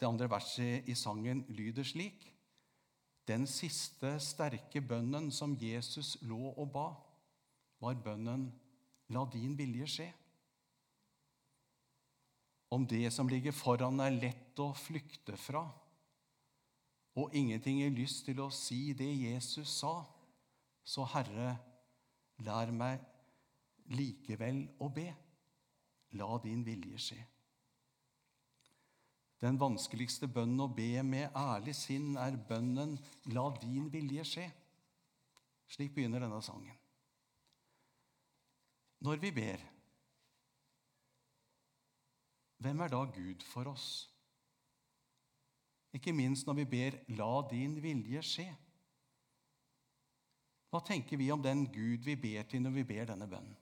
Det 0.00 0.06
andre 0.06 0.28
verset 0.30 0.88
i 0.88 0.94
sangen 0.94 1.44
lyder 1.48 1.82
slik.: 1.82 2.34
Den 3.26 3.46
siste 3.46 4.20
sterke 4.20 4.80
bønnen 4.80 5.30
som 5.30 5.56
Jesus 5.60 6.18
lå 6.20 6.52
og 6.58 6.72
ba, 6.72 6.94
var 7.80 7.94
bønnen 7.94 8.52
'La 9.08 9.24
din 9.32 9.58
vilje 9.58 9.86
skje'. 9.86 10.23
Om 12.74 12.86
det 12.90 13.10
som 13.14 13.28
ligger 13.30 13.54
foran, 13.54 14.00
er 14.02 14.16
lett 14.16 14.58
å 14.58 14.72
flykte 14.74 15.36
fra, 15.38 15.62
og 17.14 17.34
ingenting 17.36 17.78
gir 17.78 17.92
lyst 17.94 18.24
til 18.26 18.40
å 18.42 18.50
si 18.50 18.88
det 18.98 19.10
Jesus 19.12 19.76
sa, 19.78 20.00
så 20.82 21.06
Herre, 21.12 21.52
lær 22.42 22.72
meg 22.74 23.04
likevel 23.94 24.64
å 24.82 24.90
be. 24.90 25.06
La 26.18 26.38
din 26.42 26.64
vilje 26.66 26.98
skje. 27.02 27.20
Den 29.42 29.58
vanskeligste 29.60 30.28
bønnen 30.30 30.62
å 30.64 30.70
be 30.72 31.02
med 31.04 31.34
ærlig 31.36 31.74
sinn 31.76 32.14
er 32.16 32.38
bønnen 32.48 32.96
'La 33.34 33.44
din 33.60 33.90
vilje 33.92 34.24
skje'. 34.24 34.50
Slik 35.68 35.94
begynner 35.94 36.22
denne 36.22 36.40
sangen. 36.42 36.76
Når 39.04 39.20
vi 39.20 39.30
ber, 39.36 39.60
hvem 42.64 42.80
er 42.80 42.92
da 42.92 43.02
Gud 43.04 43.44
for 43.46 43.68
oss? 43.70 43.88
Ikke 45.94 46.14
minst 46.16 46.46
når 46.48 46.56
vi 46.62 46.64
ber 46.64 46.96
'La 47.08 47.32
din 47.50 47.76
vilje 47.82 48.22
skje'. 48.22 48.54
Hva 50.70 50.80
tenker 50.82 51.16
vi 51.16 51.30
om 51.30 51.42
den 51.42 51.66
Gud 51.70 52.02
vi 52.02 52.16
ber 52.16 52.48
til 52.50 52.62
når 52.62 52.70
vi 52.74 52.84
ber 52.84 53.04
denne 53.12 53.28
bønnen? 53.30 53.56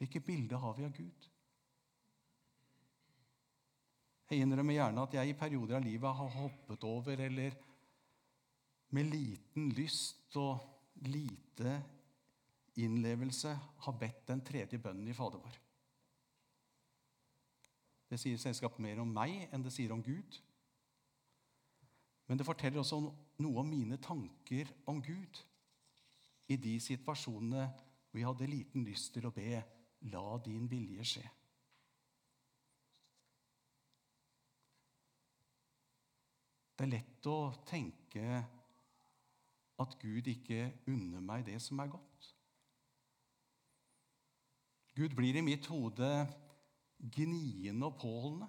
Hvilket 0.00 0.24
bilde 0.24 0.58
har 0.58 0.74
vi 0.74 0.84
av 0.84 0.96
Gud? 0.96 1.28
Jeg 4.30 4.40
innrømmer 4.40 4.74
gjerne 4.74 5.02
at 5.02 5.14
jeg 5.14 5.28
i 5.28 5.38
perioder 5.38 5.76
av 5.76 5.84
livet 5.84 6.16
har 6.16 6.36
hoppet 6.40 6.84
over 6.84 7.20
eller 7.20 7.56
med 8.90 9.10
liten 9.10 9.70
lyst 9.76 10.36
og 10.36 10.62
lite 11.06 11.82
innlevelse 12.80 13.54
har 13.84 13.98
bedt 13.98 14.26
den 14.30 14.40
tredje 14.46 14.78
bønnen 14.78 15.08
i 15.10 15.14
Fader 15.14 15.42
vår. 15.42 15.58
Det 18.10 18.18
sier 18.18 18.40
selskapet 18.42 18.82
mer 18.82 18.98
om 19.02 19.12
meg 19.14 19.46
enn 19.54 19.62
det 19.62 19.72
sier 19.74 19.92
om 19.94 20.02
Gud. 20.02 20.38
Men 22.26 22.38
det 22.38 22.46
forteller 22.46 22.82
også 22.82 22.98
noe 23.42 23.62
om 23.62 23.70
mine 23.70 23.98
tanker 24.02 24.70
om 24.90 24.98
Gud 25.02 25.40
i 26.50 26.58
de 26.58 26.74
situasjonene 26.82 27.68
hvor 28.10 28.18
jeg 28.18 28.26
hadde 28.26 28.50
liten 28.50 28.86
lyst 28.86 29.12
til 29.14 29.26
å 29.26 29.34
be 29.34 29.62
'La 30.10 30.38
din 30.44 30.66
vilje 30.70 31.04
skje'. 31.04 31.30
Det 36.76 36.86
er 36.86 36.94
lett 36.94 37.26
å 37.28 37.52
tenke 37.68 38.44
at 39.80 39.96
Gud 40.00 40.26
ikke 40.32 40.72
unner 40.88 41.20
meg 41.20 41.44
det 41.44 41.58
som 41.62 41.78
er 41.78 41.90
godt. 41.92 42.30
Gud 44.96 45.14
blir 45.14 45.36
i 45.36 45.44
mitt 45.44 45.66
hode 45.66 46.08
gniende 47.00 47.86
og 47.86 47.96
påholdende, 48.00 48.48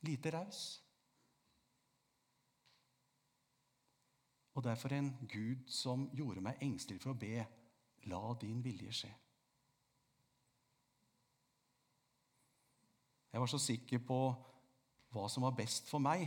lite 0.00 0.32
raus. 0.32 0.82
Og 4.54 4.64
derfor 4.64 4.92
en 4.92 5.12
Gud 5.30 5.68
som 5.70 6.08
gjorde 6.16 6.42
meg 6.42 6.62
engstelig 6.64 7.02
for 7.02 7.14
å 7.14 7.18
be, 7.18 7.44
la 8.10 8.22
din 8.40 8.62
vilje 8.64 8.94
skje. 9.02 9.10
Jeg 13.32 13.40
var 13.40 13.50
så 13.52 13.60
sikker 13.60 14.02
på 14.02 14.18
hva 15.14 15.28
som 15.30 15.44
var 15.46 15.54
best 15.56 15.86
for 15.90 16.02
meg. 16.02 16.26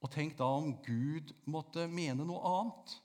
Og 0.00 0.08
tenk 0.12 0.38
da 0.38 0.46
om 0.56 0.72
Gud 0.86 1.34
måtte 1.50 1.84
mene 1.90 2.24
noe 2.24 2.40
annet. 2.48 2.96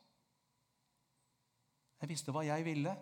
Jeg 1.99 2.11
visste 2.13 2.31
hva 2.31 2.45
jeg 2.45 2.63
ville, 2.63 2.95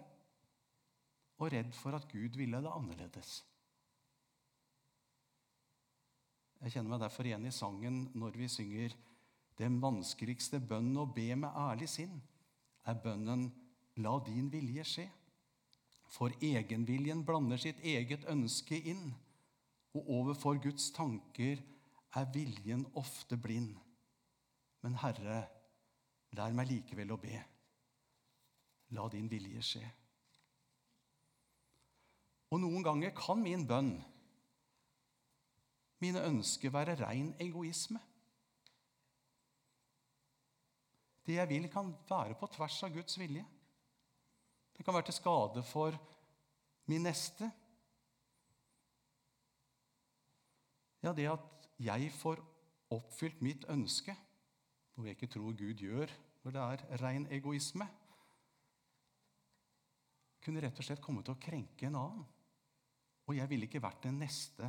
og 1.37 1.51
redd 1.53 1.73
for 1.75 1.93
at 1.97 2.07
Gud 2.09 2.37
ville 2.39 2.61
det 2.63 2.71
annerledes. 2.71 3.41
Jeg 6.63 6.77
kjenner 6.77 6.93
meg 6.93 7.01
derfor 7.03 7.27
igjen 7.27 7.47
i 7.47 7.51
sangen 7.51 8.05
når 8.15 8.37
vi 8.39 8.47
synger 8.51 8.93
Den 9.59 9.81
vanskeligste 9.83 10.61
bønnen 10.63 11.01
å 11.01 11.09
be 11.11 11.27
med 11.35 11.51
ærlig 11.59 11.89
sinn 11.91 12.15
er 12.87 12.95
bønnen 13.03 13.49
La 14.03 14.15
din 14.25 14.47
vilje 14.49 14.85
skje. 14.89 15.03
For 16.09 16.33
egenviljen 16.41 17.21
blander 17.25 17.59
sitt 17.61 17.81
eget 17.85 18.25
ønske 18.29 18.79
inn, 18.89 19.11
og 19.93 20.09
overfor 20.09 20.57
Guds 20.61 20.87
tanker 20.95 21.61
er 22.17 22.31
viljen 22.33 22.87
ofte 22.97 23.37
blind. 23.37 23.75
Men 24.81 24.97
Herre, 25.03 25.43
lær 26.33 26.55
meg 26.57 26.71
likevel 26.71 27.13
å 27.13 27.19
be. 27.21 27.37
La 28.97 29.05
din 29.13 29.29
vilje 29.29 29.61
skje. 29.67 29.83
Og 32.53 32.61
noen 32.61 32.85
ganger 32.85 33.13
kan 33.17 33.41
min 33.41 33.67
bønn 33.69 33.95
mine 36.03 36.23
ønsker 36.27 36.73
være 36.73 36.97
rein 36.99 37.31
egoisme. 37.41 38.01
Det 41.23 41.37
jeg 41.37 41.49
vil, 41.49 41.69
kan 41.71 41.93
være 42.09 42.35
på 42.35 42.49
tvers 42.51 42.81
av 42.83 42.91
Guds 42.93 43.19
vilje. 43.19 43.45
Det 44.75 44.83
kan 44.83 44.95
være 44.95 45.07
til 45.07 45.21
skade 45.21 45.63
for 45.63 45.95
min 46.91 47.05
neste. 47.07 47.47
Ja, 51.03 51.13
det 51.15 51.29
at 51.31 51.67
jeg 51.83 52.11
får 52.15 52.41
oppfylt 52.93 53.41
mitt 53.43 53.65
ønske, 53.71 54.15
noe 54.95 55.07
jeg 55.07 55.17
ikke 55.17 55.31
tror 55.35 55.55
Gud 55.57 55.79
gjør 55.79 56.11
når 56.43 56.55
det 56.55 56.63
er 56.63 57.01
rein 57.01 57.25
egoisme, 57.31 57.87
kunne 60.43 60.59
rett 60.63 60.79
og 60.79 60.85
slett 60.85 61.01
komme 61.03 61.23
til 61.23 61.35
å 61.35 61.39
krenke 61.39 61.87
en 61.87 61.95
annen. 61.95 62.25
Og 63.23 63.37
jeg 63.37 63.47
ville 63.47 63.69
ikke 63.69 63.81
vært 63.83 64.03
den 64.03 64.19
neste 64.19 64.67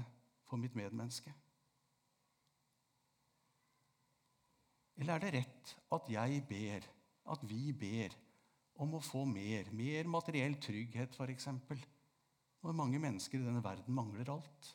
for 0.55 0.63
mitt 0.63 0.77
medmenneske? 0.79 1.33
Eller 4.95 5.17
er 5.17 5.25
det 5.25 5.33
rett 5.35 5.75
at 5.97 6.13
jeg 6.13 6.45
ber, 6.47 6.87
at 7.35 7.43
vi 7.51 7.73
ber, 7.75 8.15
om 8.79 8.95
å 8.95 9.03
få 9.03 9.25
mer, 9.27 9.67
mer 9.75 10.07
materiell 10.11 10.55
trygghet 10.63 11.19
f.eks., 11.19 11.51
når 12.65 12.79
mange 12.79 13.01
mennesker 13.03 13.41
i 13.41 13.45
denne 13.45 13.63
verden 13.65 13.97
mangler 13.97 14.31
alt? 14.37 14.71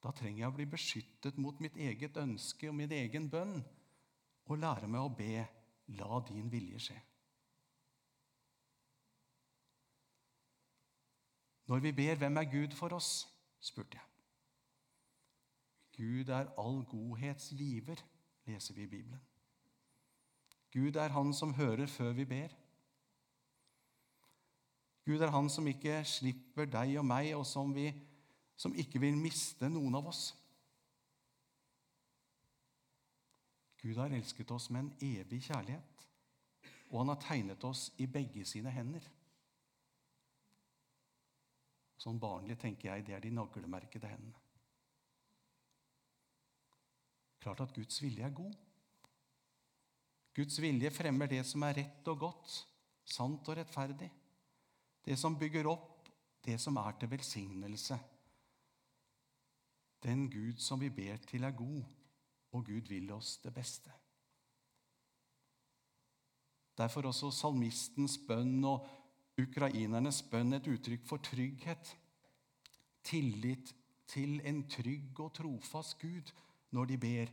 Da 0.00 0.14
trenger 0.16 0.44
jeg 0.44 0.52
å 0.52 0.56
bli 0.56 0.70
beskyttet 0.70 1.42
mot 1.42 1.58
mitt 1.60 1.76
eget 1.76 2.16
ønske 2.22 2.70
og 2.70 2.78
min 2.78 2.94
egen 2.94 3.26
bønn 3.32 3.58
og 4.46 4.58
lære 4.62 4.88
meg 4.88 5.02
å 5.02 5.12
be 5.12 5.46
'La 5.98 6.20
din 6.22 6.46
vilje 6.48 6.78
skje'. 6.86 7.09
Når 11.70 11.78
vi 11.78 11.92
ber 11.92 12.14
'Hvem 12.14 12.36
er 12.36 12.44
Gud 12.44 12.74
for 12.74 12.88
oss?', 12.88 13.28
spurte 13.60 13.98
jeg. 13.98 14.02
Gud 15.96 16.28
er 16.28 16.46
all 16.58 16.84
godhets 16.84 17.48
giver, 17.48 17.94
leser 18.46 18.74
vi 18.74 18.82
i 18.82 18.86
Bibelen. 18.86 19.20
Gud 20.72 20.94
er 20.94 21.08
Han 21.08 21.34
som 21.34 21.54
hører 21.54 21.86
før 21.86 22.12
vi 22.12 22.24
ber. 22.24 22.48
Gud 25.04 25.18
er 25.18 25.30
Han 25.30 25.50
som 25.50 25.66
ikke 25.66 26.04
slipper 26.04 26.64
deg 26.64 26.98
og 26.98 27.04
meg, 27.04 27.36
og 27.36 27.46
som, 27.46 27.74
vi, 27.74 27.94
som 28.56 28.74
ikke 28.74 29.00
vil 29.00 29.16
miste 29.16 29.68
noen 29.68 29.94
av 29.94 30.06
oss. 30.06 30.34
Gud 33.82 33.94
har 33.94 34.10
elsket 34.10 34.50
oss 34.50 34.70
med 34.70 34.80
en 34.80 34.92
evig 35.00 35.42
kjærlighet, 35.42 36.06
og 36.90 36.98
han 36.98 37.08
har 37.08 37.22
tegnet 37.28 37.64
oss 37.64 37.92
i 37.98 38.06
begge 38.06 38.44
sine 38.44 38.70
hender. 38.70 39.19
Sånn 42.00 42.20
barnlig 42.20 42.56
tenker 42.60 42.88
jeg 42.88 43.04
det 43.06 43.16
er 43.16 43.24
de 43.24 43.32
naglemerkede 43.36 44.08
hendene. 44.08 44.38
Klart 47.40 47.60
at 47.64 47.74
Guds 47.76 48.00
vilje 48.00 48.24
er 48.24 48.34
god. 48.36 48.56
Guds 50.36 50.60
vilje 50.62 50.92
fremmer 50.94 51.28
det 51.28 51.42
som 51.48 51.64
er 51.66 51.76
rett 51.80 52.08
og 52.12 52.22
godt, 52.24 52.56
sant 53.04 53.48
og 53.48 53.58
rettferdig. 53.58 54.08
Det 55.04 55.16
som 55.18 55.36
bygger 55.36 55.68
opp, 55.68 56.08
det 56.44 56.56
som 56.60 56.76
er 56.80 56.96
til 57.00 57.10
velsignelse. 57.12 57.98
Den 60.00 60.28
Gud 60.32 60.60
som 60.64 60.80
vi 60.80 60.88
ber 60.92 61.20
til, 61.28 61.44
er 61.44 61.56
god, 61.56 61.82
og 62.52 62.64
Gud 62.64 62.88
vil 62.88 63.12
oss 63.12 63.36
det 63.44 63.52
beste. 63.54 63.92
Derfor 66.80 67.10
også 67.10 67.28
salmistens 67.34 68.16
bønn 68.24 68.64
og 68.64 68.86
ukrainernes 69.42 70.22
bønn 70.30 70.56
et 70.56 70.68
uttrykk 70.70 71.06
for 71.08 71.22
trygghet. 71.24 71.96
Tillit 73.04 73.74
til 74.10 74.40
en 74.44 74.64
trygg 74.68 75.20
og 75.20 75.34
trofast 75.38 75.98
Gud 76.00 76.32
når 76.70 76.90
de 76.92 76.98
ber 76.98 77.32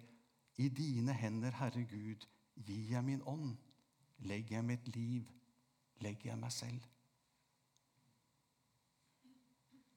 i 0.58 0.70
dine 0.70 1.13
hender, 1.13 1.52
Herre 1.52 1.84
Gud, 1.86 2.26
gir 2.56 2.91
jeg 2.91 3.04
min 3.06 3.22
ånd, 3.26 3.58
legger 4.26 4.58
jeg 4.58 4.65
mitt 4.65 4.88
liv, 4.96 5.28
legger 6.02 6.32
jeg 6.32 6.39
meg 6.41 6.52
selv. 6.52 6.86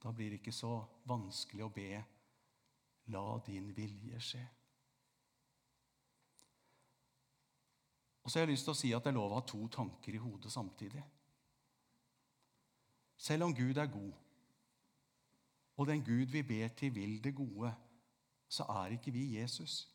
Da 0.03 0.13
blir 0.13 0.33
det 0.33 0.41
ikke 0.41 0.53
så 0.57 0.79
vanskelig 1.09 1.65
å 1.65 1.73
be 1.73 1.91
la 3.13 3.25
din 3.47 3.71
vilje 3.77 4.21
skje. 4.25 4.43
Og 8.21 8.31
så 8.31 8.39
har 8.39 8.47
jeg 8.47 8.55
lyst 8.55 8.69
til 8.69 8.75
å 8.75 8.79
si 8.79 8.93
at 8.97 9.05
det 9.05 9.13
er 9.13 9.17
lov 9.17 9.33
å 9.33 9.41
ha 9.41 9.47
to 9.49 9.65
tanker 9.73 10.15
i 10.15 10.21
hodet 10.21 10.53
samtidig. 10.53 11.03
Selv 13.21 13.45
om 13.45 13.55
Gud 13.55 13.77
er 13.77 13.87
god, 13.87 14.13
og 15.77 15.87
den 15.87 16.05
Gud 16.05 16.33
vi 16.33 16.43
ber 16.43 16.69
til, 16.69 16.95
vil 16.95 17.19
det 17.25 17.35
gode, 17.35 17.75
så 18.49 18.65
er 18.65 18.95
ikke 18.97 19.13
vi 19.13 19.37
Jesus. 19.37 19.89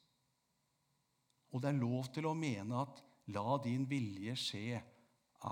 Og 1.51 1.61
det 1.61 1.71
er 1.71 1.79
lov 1.79 2.05
til 2.13 2.25
å 2.29 2.33
mene 2.37 2.77
at 2.81 3.01
'la 3.27 3.57
din 3.63 3.89
vilje 3.89 4.35
skje' 4.35 4.81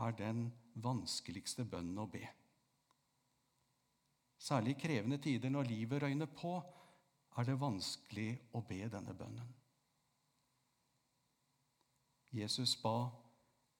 er 0.05 0.11
den 0.17 0.53
vanskeligste 0.75 1.65
bønnen 1.65 1.97
å 1.97 2.05
be. 2.05 2.27
Særlig 4.37 4.75
i 4.75 4.79
krevende 4.81 5.17
tider, 5.17 5.49
når 5.49 5.63
livet 5.63 6.01
røyner 6.03 6.25
på, 6.25 6.55
er 7.37 7.43
det 7.43 7.59
vanskelig 7.59 8.39
å 8.53 8.61
be 8.61 8.89
denne 8.89 9.13
bønnen. 9.13 9.53
Jesus 12.31 12.75
ba, 12.75 13.09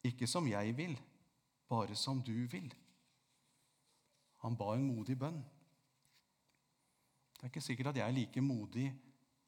'Ikke 0.04 0.28
som 0.28 0.48
jeg 0.48 0.78
vil, 0.78 1.02
bare 1.70 1.96
som 1.96 2.22
du 2.22 2.48
vil'. 2.48 2.83
Han 4.44 4.58
ba 4.60 4.74
en 4.76 4.86
modig 4.88 5.16
bønn. 5.20 5.40
Det 7.34 7.48
er 7.48 7.52
ikke 7.52 7.64
sikkert 7.64 7.92
at 7.92 8.00
jeg 8.00 8.08
er 8.08 8.16
like 8.16 8.42
modig 8.44 8.90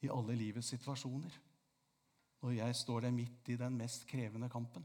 i 0.03 0.11
alle 0.11 0.35
livets 0.39 0.71
situasjoner 0.73 1.35
når 2.43 2.51
jeg 2.59 2.75
står 2.75 2.99
der 3.05 3.13
midt 3.15 3.49
i 3.49 3.55
den 3.57 3.77
mest 3.77 4.03
krevende 4.07 4.49
kampen. 4.49 4.83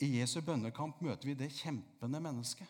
I 0.00 0.20
Jesu 0.20 0.38
bønnekamp 0.40 1.00
møter 1.04 1.28
vi 1.28 1.34
det 1.36 1.50
kjempende 1.52 2.20
mennesket. 2.22 2.68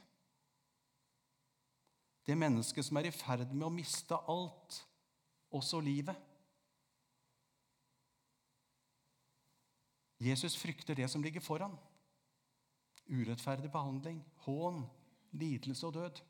Det 2.27 2.39
mennesket 2.39 2.87
som 2.87 2.97
er 2.99 3.11
i 3.11 3.15
ferd 3.15 3.53
med 3.53 3.67
å 3.69 3.75
miste 3.75 4.17
alt, 4.33 4.81
også 5.51 5.81
livet. 5.83 6.17
Jesus 10.21 10.57
frykter 10.59 10.95
det 10.95 11.09
som 11.11 11.23
ligger 11.23 11.43
foran. 11.45 11.77
Urettferdig 13.11 13.71
behandling, 13.75 14.21
hån, 14.47 14.85
lidelse 15.33 15.87
og 15.87 15.95
død. 15.95 16.21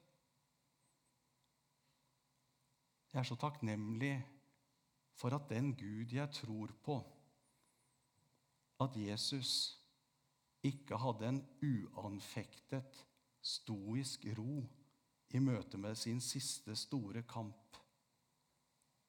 Jeg 3.12 3.20
er 3.20 3.26
så 3.28 3.36
takknemlig 3.36 4.14
for 5.20 5.34
at 5.36 5.48
den 5.50 5.74
Gud 5.76 6.14
jeg 6.14 6.30
tror 6.32 6.72
på, 6.84 6.96
at 8.80 8.96
Jesus 8.96 9.76
ikke 10.62 10.96
hadde 10.96 11.28
en 11.28 11.40
uanfektet, 11.62 13.06
stoisk 13.42 14.24
ro 14.38 14.62
i 15.30 15.40
møte 15.40 15.78
med 15.80 15.96
sin 15.96 16.20
siste 16.20 16.76
store 16.76 17.22
kamp, 17.28 17.76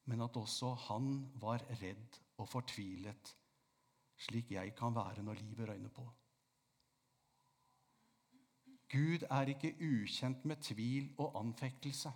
men 0.05 0.21
at 0.23 0.37
også 0.37 0.73
han 0.87 1.13
var 1.39 1.63
redd 1.81 2.19
og 2.37 2.49
fortvilet, 2.49 3.35
slik 4.17 4.51
jeg 4.51 4.75
kan 4.75 4.95
være 4.95 5.23
når 5.23 5.39
livet 5.43 5.69
røyner 5.69 5.93
på. 5.93 6.07
Gud 8.91 9.23
er 9.29 9.53
ikke 9.53 9.75
ukjent 9.79 10.45
med 10.45 10.55
tvil 10.61 11.13
og 11.17 11.39
anfektelse. 11.39 12.11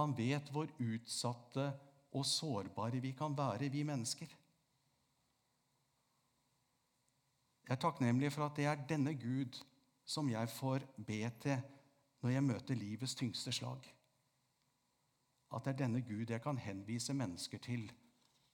Han 0.00 0.16
vet 0.18 0.50
hvor 0.50 0.70
utsatte 0.80 1.66
og 2.12 2.26
sårbare 2.26 3.00
vi 3.00 3.12
kan 3.12 3.36
være, 3.38 3.68
vi 3.68 3.82
mennesker. 3.82 4.26
Jeg 7.68 7.76
er 7.76 7.80
takknemlig 7.80 8.32
for 8.32 8.46
at 8.46 8.56
det 8.56 8.64
er 8.66 8.86
denne 8.88 9.14
Gud 9.14 9.60
som 10.04 10.30
jeg 10.30 10.48
får 10.50 10.86
be 11.06 11.20
til 11.42 11.60
når 12.22 12.30
jeg 12.30 12.44
møter 12.44 12.74
livets 12.74 13.14
tyngste 13.14 13.52
slag. 13.52 13.84
At 15.54 15.64
det 15.64 15.72
er 15.72 15.78
denne 15.84 16.02
Gud 16.02 16.30
jeg 16.30 16.42
kan 16.42 16.58
henvise 16.58 17.14
mennesker 17.14 17.58
til 17.58 17.92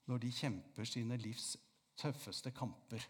når 0.07 0.19
de 0.19 0.33
kjemper 0.33 0.85
sine 0.85 1.17
livs 1.17 1.57
tøffeste 1.97 2.51
kamper. 2.51 3.09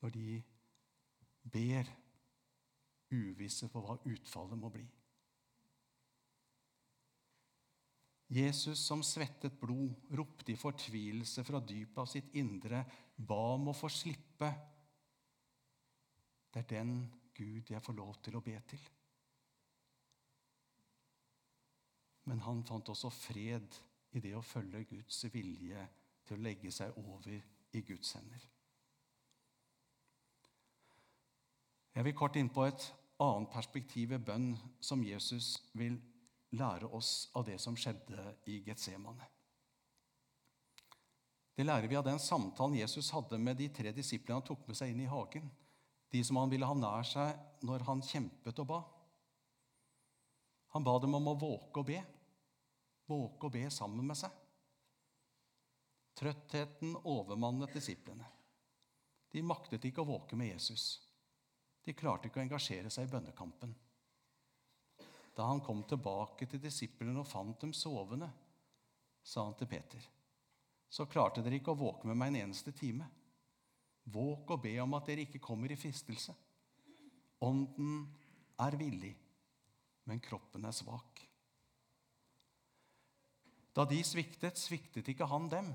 Når 0.00 0.08
de 0.08 0.42
ber 1.42 1.88
uvisse 3.10 3.68
på 3.70 3.82
hva 3.82 3.98
utfallet 4.06 4.58
må 4.58 4.70
bli. 4.72 4.86
Jesus 8.30 8.78
som 8.86 9.02
svettet 9.02 9.56
blod, 9.58 9.96
ropte 10.14 10.52
i 10.52 10.58
fortvilelse 10.58 11.42
fra 11.42 11.58
dypet 11.66 11.98
av 11.98 12.06
sitt 12.06 12.36
indre, 12.38 12.84
ba 13.16 13.40
om 13.56 13.72
å 13.72 13.74
få 13.74 13.90
slippe. 13.90 14.50
Det 16.50 16.62
er 16.62 16.68
den 16.76 16.94
Gud 17.34 17.72
jeg 17.72 17.82
får 17.82 17.96
lov 17.98 18.20
til 18.22 18.38
å 18.38 18.44
be 18.44 18.54
til. 18.70 18.84
Men 22.30 22.44
han 22.46 22.62
fant 22.68 22.92
også 22.92 23.10
fred 23.10 23.80
i 24.14 24.22
det 24.22 24.36
å 24.38 24.46
følge 24.46 24.84
Guds 24.92 25.24
vilje 25.34 25.82
til 26.26 26.38
å 26.38 26.44
legge 26.44 26.70
seg 26.74 26.94
over 27.02 27.34
i 27.34 27.82
Guds 27.86 28.14
hender. 28.14 28.46
Jeg 32.00 32.06
vil 32.06 32.14
kort 32.16 32.36
inn 32.40 32.48
på 32.48 32.62
et 32.64 32.84
annet 33.20 33.50
perspektiv 33.52 34.14
ved 34.14 34.22
bønn 34.24 34.54
som 34.80 35.02
Jesus 35.04 35.58
vil 35.76 35.98
lære 36.56 36.88
oss 36.96 37.28
av 37.36 37.44
det 37.44 37.58
som 37.60 37.74
skjedde 37.76 38.22
i 38.48 38.54
Getsemane. 38.64 39.26
Det 41.52 41.66
lærer 41.66 41.84
vi 41.92 41.98
av 42.00 42.06
den 42.06 42.22
samtalen 42.24 42.78
Jesus 42.78 43.10
hadde 43.12 43.36
med 43.36 43.60
de 43.60 43.66
tre 43.68 43.92
disiplene 43.92 44.38
han 44.38 44.46
tok 44.48 44.62
med 44.64 44.78
seg 44.80 44.94
inn 44.94 45.02
i 45.04 45.10
hagen 45.12 45.50
de 46.08 46.22
som 46.24 46.40
han 46.40 46.48
ville 46.54 46.70
ha 46.70 46.78
nær 46.78 47.04
seg 47.04 47.68
når 47.68 47.84
han 47.90 48.00
kjempet 48.00 48.64
og 48.64 48.70
ba. 48.72 48.80
Han 50.72 50.88
ba 50.88 50.96
dem 51.04 51.20
om 51.20 51.28
å 51.34 51.36
våke 51.36 51.84
og 51.84 51.90
be. 51.92 52.00
Våke 53.12 53.50
og 53.50 53.54
be 53.58 53.66
sammen 53.68 54.08
med 54.08 54.16
seg. 54.24 54.32
Trøttheten 56.16 56.96
overmannet 57.04 57.76
disiplene. 57.76 58.24
De 59.36 59.44
maktet 59.44 59.84
ikke 59.84 60.00
å 60.00 60.10
våke 60.14 60.40
med 60.40 60.54
Jesus. 60.54 61.09
De 61.84 61.94
klarte 61.96 62.28
ikke 62.28 62.40
å 62.40 62.44
engasjere 62.44 62.90
seg 62.92 63.06
i 63.06 63.12
bønnekampen. 63.12 63.72
Da 65.36 65.46
han 65.48 65.62
kom 65.64 65.82
tilbake 65.88 66.46
til 66.50 66.60
disiplene 66.62 67.22
og 67.22 67.28
fant 67.28 67.60
dem 67.62 67.72
sovende, 67.76 68.28
sa 69.22 69.44
han 69.46 69.56
til 69.56 69.68
Peter, 69.70 70.02
så 70.90 71.06
klarte 71.06 71.42
dere 71.44 71.60
ikke 71.60 71.72
å 71.72 71.78
våke 71.80 72.08
med 72.08 72.18
meg 72.18 72.32
en 72.32 72.40
eneste 72.44 72.72
time. 72.76 73.06
Våk 74.10 74.56
og 74.56 74.62
be 74.64 74.74
om 74.82 74.96
at 74.98 75.06
dere 75.06 75.26
ikke 75.26 75.42
kommer 75.42 75.70
i 75.70 75.78
fristelse. 75.78 76.34
Ånden 77.46 78.02
er 78.60 78.76
villig, 78.80 79.12
men 80.10 80.20
kroppen 80.24 80.66
er 80.66 80.74
svak. 80.76 81.22
Da 83.72 83.86
de 83.86 84.00
sviktet, 84.04 84.58
sviktet 84.58 85.08
ikke 85.12 85.28
han 85.30 85.46
dem. 85.48 85.70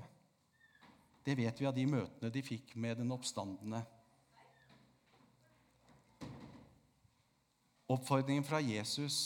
Det 1.24 1.34
vet 1.38 1.60
vi 1.60 1.66
av 1.66 1.74
de 1.74 1.86
møtene 1.88 2.30
de 2.30 2.42
fikk 2.44 2.76
med 2.78 3.00
den 3.00 3.10
oppstandende. 3.14 3.80
Oppfordringen 7.88 8.44
fra 8.44 8.58
Jesus 8.58 9.18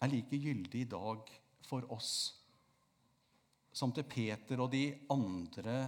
er 0.00 0.10
like 0.12 0.38
gyldig 0.38 0.84
i 0.84 0.90
dag 0.90 1.32
for 1.66 1.86
oss 1.92 2.12
som 3.74 3.92
til 3.94 4.06
Peter 4.10 4.60
og 4.62 4.70
de 4.72 4.84
andre 5.10 5.80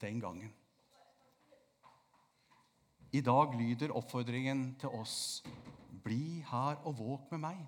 den 0.00 0.20
gangen. 0.22 0.52
I 3.12 3.20
dag 3.24 3.54
lyder 3.56 3.94
oppfordringen 3.96 4.74
til 4.80 4.94
oss 4.94 5.42
bli 6.04 6.40
her 6.46 6.82
og 6.86 6.98
våk 6.98 7.30
med 7.32 7.42
meg. 7.46 7.62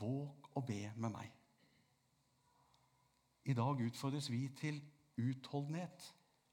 Våk 0.00 0.50
og 0.54 0.64
be 0.66 0.80
med 0.96 1.12
meg. 1.14 1.28
I 3.48 3.54
dag 3.56 3.80
utfordres 3.86 4.28
vi 4.30 4.42
til 4.58 4.80
utholdenhet 5.18 6.10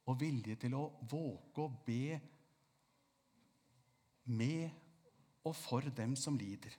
og 0.08 0.19
vilje 0.21 0.56
til 0.62 0.78
å 0.78 0.86
våke 1.10 1.65
og 1.65 1.82
be 1.88 2.19
med 4.25 4.69
og 5.45 5.55
for 5.55 5.85
dem 5.95 6.15
som 6.17 6.38
lider. 6.38 6.73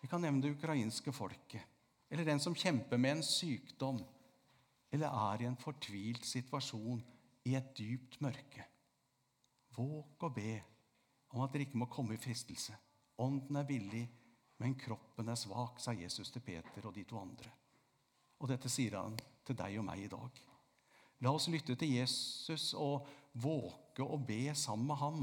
Vi 0.00 0.08
kan 0.08 0.22
nevne 0.22 0.42
det 0.42 0.54
ukrainske 0.56 1.12
folket, 1.12 1.62
eller 2.10 2.24
den 2.24 2.40
som 2.40 2.56
kjemper 2.56 3.00
med 3.00 3.18
en 3.18 3.26
sykdom, 3.26 4.00
eller 4.92 5.12
er 5.12 5.42
i 5.42 5.48
en 5.48 5.58
fortvilt 5.60 6.24
situasjon 6.26 7.02
i 7.48 7.54
et 7.58 7.72
dypt 7.76 8.20
mørke. 8.24 8.64
Våg 9.76 10.24
og 10.24 10.34
be 10.34 10.54
om 11.34 11.42
at 11.44 11.52
dere 11.52 11.66
ikke 11.66 11.80
må 11.82 11.90
komme 11.92 12.16
i 12.16 12.22
fristelse. 12.22 12.74
Ånden 13.20 13.58
er 13.58 13.68
villig, 13.68 14.04
men 14.58 14.78
kroppen 14.78 15.28
er 15.28 15.38
svak, 15.38 15.80
sa 15.82 15.92
Jesus 15.92 16.32
til 16.32 16.42
Peter 16.42 16.86
og 16.86 16.94
de 16.94 17.04
to 17.06 17.18
andre. 17.20 17.50
Og 18.38 18.48
dette 18.50 18.70
sier 18.70 18.96
han 18.96 19.18
til 19.46 19.58
deg 19.58 19.78
og 19.80 19.86
meg 19.86 20.06
i 20.06 20.10
dag. 20.10 20.40
La 21.26 21.34
oss 21.34 21.48
lytte 21.50 21.74
til 21.78 21.96
Jesus 21.98 22.72
og 22.78 23.06
våke 23.42 24.06
og 24.06 24.22
be 24.26 24.54
sammen 24.54 24.86
med 24.86 25.00
ham. 25.02 25.22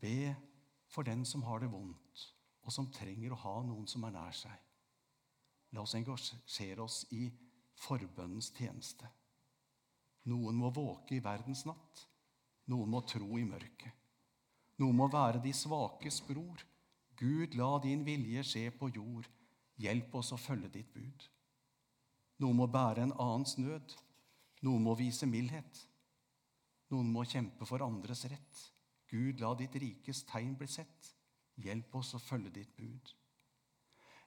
Be 0.00 0.34
for 0.88 1.04
den 1.04 1.24
som 1.26 1.42
har 1.42 1.60
det 1.60 1.70
vondt, 1.72 2.24
og 2.64 2.72
som 2.72 2.90
trenger 2.92 3.34
å 3.34 3.42
ha 3.42 3.54
noen 3.66 3.86
som 3.90 4.04
er 4.06 4.14
nær 4.14 4.34
seg. 4.36 4.54
La 5.74 5.84
oss 5.84 5.96
engasjere 5.98 6.84
oss 6.84 7.02
i 7.12 7.28
forbønnens 7.78 8.52
tjeneste. 8.56 9.08
Noen 10.28 10.56
må 10.60 10.70
våke 10.74 11.16
i 11.16 11.24
verdens 11.24 11.64
natt. 11.68 12.04
Noen 12.68 12.90
må 12.92 13.02
tro 13.08 13.38
i 13.38 13.46
mørket. 13.48 13.94
Noen 14.78 14.96
må 14.96 15.08
være 15.10 15.40
de 15.42 15.52
svakes 15.56 16.20
bror. 16.26 16.62
Gud, 17.18 17.56
la 17.58 17.70
din 17.82 18.04
vilje 18.06 18.44
skje 18.46 18.68
på 18.78 18.90
jord. 18.94 19.26
Hjelp 19.80 20.14
oss 20.20 20.32
å 20.34 20.40
følge 20.40 20.70
ditt 20.74 20.92
bud. 20.94 21.24
Noen 22.42 22.58
må 22.60 22.68
bære 22.70 23.06
en 23.06 23.14
annens 23.18 23.56
nød. 23.58 23.94
Noen 24.66 24.84
må 24.84 24.94
vise 24.98 25.26
mildhet. 25.26 25.84
Noen 26.92 27.10
må 27.12 27.24
kjempe 27.28 27.66
for 27.68 27.82
andres 27.84 28.24
rett. 28.30 28.60
Gud, 29.08 29.40
la 29.40 29.54
ditt 29.56 29.76
rikes 29.80 30.24
tegn 30.28 30.54
bli 30.58 30.68
sett. 30.68 31.14
Hjelp 31.58 31.94
oss 31.98 32.14
å 32.14 32.22
følge 32.22 32.52
ditt 32.60 32.74
bud. 32.76 33.14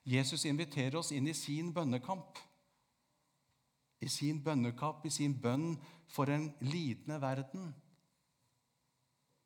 Jesus 0.04 0.44
inviterer 0.50 0.98
oss 0.98 1.12
inn 1.14 1.28
i 1.30 1.34
sin 1.34 1.70
bønnekamp. 1.72 2.40
I 4.02 4.08
sin 4.10 4.42
bønnekamp, 4.42 5.06
i 5.06 5.12
sin 5.14 5.36
bønn 5.38 5.76
for 6.10 6.30
en 6.30 6.48
lidende 6.66 7.20
verden. 7.22 7.70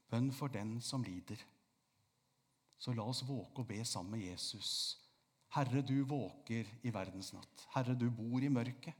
Bønn 0.09 0.31
for 0.33 0.49
den 0.49 0.79
som 0.81 1.05
lider. 1.05 1.43
Så 2.79 2.95
la 2.97 3.05
oss 3.05 3.25
våke 3.27 3.63
og 3.63 3.69
be 3.69 3.85
sammen 3.85 4.17
med 4.17 4.31
Jesus. 4.31 4.71
Herre, 5.53 5.83
du 5.83 6.01
våker 6.09 6.69
i 6.83 6.93
verdens 6.93 7.33
natt. 7.37 7.69
Herre, 7.75 7.95
du 7.95 8.09
bor 8.11 8.43
i 8.43 8.53
mørket. 8.53 8.97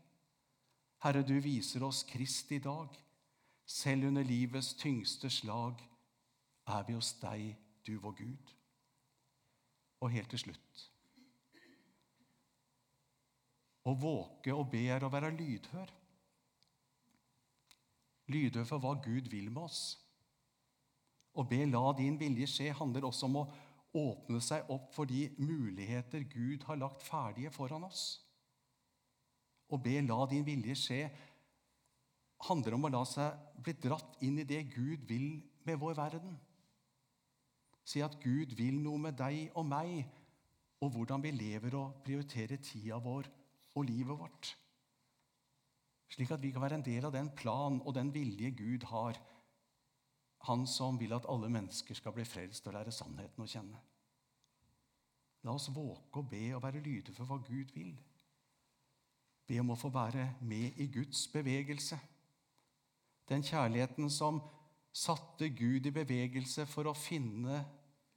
Herre, 1.05 1.25
du 1.25 1.35
viser 1.41 1.85
oss 1.85 2.05
Krist 2.09 2.53
i 2.53 2.61
dag. 2.63 2.93
Selv 3.67 4.07
under 4.09 4.25
livets 4.25 4.75
tyngste 4.79 5.31
slag 5.33 5.81
er 6.67 6.85
vi 6.87 6.97
hos 6.97 7.13
deg, 7.21 7.55
du 7.87 7.97
vår 8.03 8.17
Gud. 8.19 8.53
Og 10.01 10.13
helt 10.13 10.31
til 10.31 10.43
slutt 10.43 10.83
Å 13.87 13.93
våke 13.95 14.51
og 14.51 14.67
be 14.73 14.81
er 14.91 15.05
å 15.07 15.11
være 15.13 15.31
lydhør. 15.31 15.93
Lydhør 18.35 18.67
for 18.67 18.83
hva 18.83 18.97
Gud 18.99 19.31
vil 19.31 19.47
med 19.47 19.63
oss. 19.63 19.83
Å 21.39 21.45
be 21.47 21.61
'la 21.67 21.93
din 21.95 22.19
vilje 22.19 22.49
skje' 22.51 22.75
handler 22.75 23.07
også 23.07 23.29
om 23.29 23.37
å 23.37 23.45
åpne 23.95 24.41
seg 24.43 24.71
opp 24.73 24.93
for 24.95 25.07
de 25.07 25.29
muligheter 25.39 26.25
Gud 26.33 26.65
har 26.67 26.81
lagt 26.81 27.05
ferdige 27.07 27.53
foran 27.55 27.85
oss. 27.85 28.25
Å 29.71 29.79
be 29.79 30.01
'la 30.01 30.27
din 30.27 30.45
vilje 30.45 30.75
skje' 30.75 31.11
handler 32.49 32.75
om 32.75 32.85
å 32.85 32.93
la 32.93 33.05
seg 33.05 33.63
bli 33.63 33.73
dratt 33.73 34.19
inn 34.21 34.39
i 34.39 34.45
det 34.49 34.65
Gud 34.75 35.07
vil 35.07 35.43
med 35.65 35.79
vår 35.79 35.95
verden. 35.95 36.41
Si 37.87 38.03
at 38.03 38.19
Gud 38.23 38.57
vil 38.59 38.81
noe 38.83 38.99
med 38.99 39.15
deg 39.19 39.55
og 39.55 39.67
meg, 39.71 40.03
og 40.83 40.91
hvordan 40.93 41.23
vi 41.23 41.33
lever 41.33 41.77
og 41.79 42.03
prioriterer 42.05 42.61
tida 42.61 42.99
vår 43.01 43.29
og 43.77 43.87
livet 43.87 44.19
vårt. 44.19 44.51
Slik 46.11 46.33
at 46.35 46.43
vi 46.43 46.51
kan 46.55 46.63
være 46.63 46.81
en 46.81 46.87
del 46.87 47.07
av 47.07 47.15
den 47.15 47.31
plan 47.39 47.79
og 47.81 47.95
den 47.95 48.13
vilje 48.15 48.51
Gud 48.59 48.85
har 48.91 49.19
han 50.47 50.67
som 50.67 50.99
vil 51.01 51.15
at 51.17 51.27
alle 51.29 51.49
mennesker 51.51 51.97
skal 51.99 52.15
bli 52.15 52.25
frelst 52.25 52.67
og 52.69 52.77
lære 52.77 52.93
sannheten 52.95 53.43
å 53.43 53.49
kjenne. 53.51 53.81
La 55.47 55.55
oss 55.55 55.71
våke 55.75 56.21
og 56.21 56.29
be 56.31 56.51
og 56.55 56.63
være 56.63 56.83
lydige 56.83 57.15
for 57.17 57.27
hva 57.27 57.41
Gud 57.43 57.73
vil. 57.75 57.95
Be 59.47 59.59
om 59.63 59.73
å 59.75 59.79
få 59.79 59.91
være 59.95 60.29
med 60.47 60.79
i 60.83 60.89
Guds 60.91 61.27
bevegelse. 61.31 61.99
Den 63.27 63.43
kjærligheten 63.47 64.11
som 64.11 64.41
satte 64.95 65.51
Gud 65.55 65.87
i 65.87 65.95
bevegelse 65.95 66.67
for 66.71 66.91
å 66.91 66.97
finne 66.99 67.65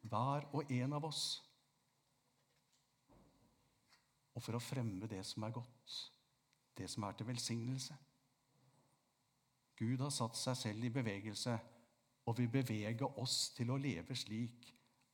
hver 0.02 0.48
og 0.56 0.72
en 0.72 0.94
av 0.94 1.06
oss. 1.10 1.24
Og 4.36 4.44
for 4.44 4.56
å 4.56 4.64
fremme 4.64 5.10
det 5.12 5.22
som 5.28 5.44
er 5.44 5.56
godt, 5.56 5.96
det 6.78 6.88
som 6.90 7.04
er 7.04 7.18
til 7.18 7.28
velsignelse. 7.28 7.98
Gud 9.80 10.00
har 10.04 10.12
satt 10.12 10.36
seg 10.40 10.58
selv 10.60 10.86
i 10.86 10.94
bevegelse 10.94 11.56
og 12.28 12.38
vil 12.38 12.52
bevege 12.52 13.08
oss 13.20 13.50
til 13.56 13.72
å 13.72 13.80
leve 13.80 14.16
slik 14.16 14.70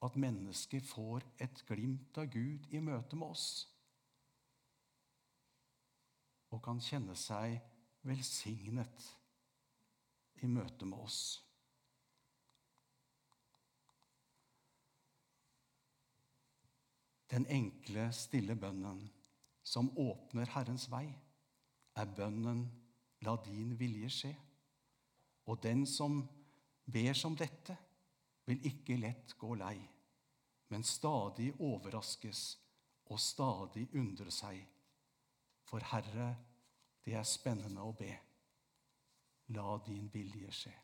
at 0.05 0.17
mennesker 0.19 0.83
får 0.85 1.25
et 1.41 1.63
glimt 1.67 2.17
av 2.21 2.29
Gud 2.33 2.67
i 2.73 2.81
møte 2.83 3.17
med 3.17 3.33
oss 3.33 3.47
og 6.55 6.61
kan 6.63 6.79
kjenne 6.79 7.15
seg 7.19 7.57
velsignet 8.05 9.09
i 10.43 10.47
møte 10.47 10.87
med 10.87 11.01
oss. 11.03 11.44
Den 17.35 17.47
enkle, 17.51 18.07
stille 18.15 18.55
bønnen 18.55 19.01
som 19.65 19.89
åpner 19.99 20.47
Herrens 20.53 20.85
vei, 20.87 21.09
er 21.99 22.13
bønnen 22.15 22.61
'La 23.25 23.35
din 23.43 23.73
vilje 23.79 24.09
skje'. 24.09 24.35
Og 25.45 25.63
den 25.63 25.85
som 25.85 26.21
ber 26.85 27.13
som 27.13 27.35
dette, 27.35 27.75
vil 28.45 28.65
ikke 28.65 28.95
lett 29.01 29.35
gå 29.37 29.53
lei, 29.55 29.75
men 30.69 30.83
stadig 30.83 31.51
overraskes 31.59 32.57
og 33.05 33.19
stadig 33.19 33.89
undre 33.95 34.31
seg. 34.31 34.61
For 35.63 35.83
Herre, 35.91 36.35
det 37.05 37.13
er 37.19 37.23
spennende 37.23 37.81
å 37.81 37.91
be. 37.91 38.13
La 39.47 39.77
din 39.85 40.07
vilje 40.13 40.51
skje. 40.51 40.75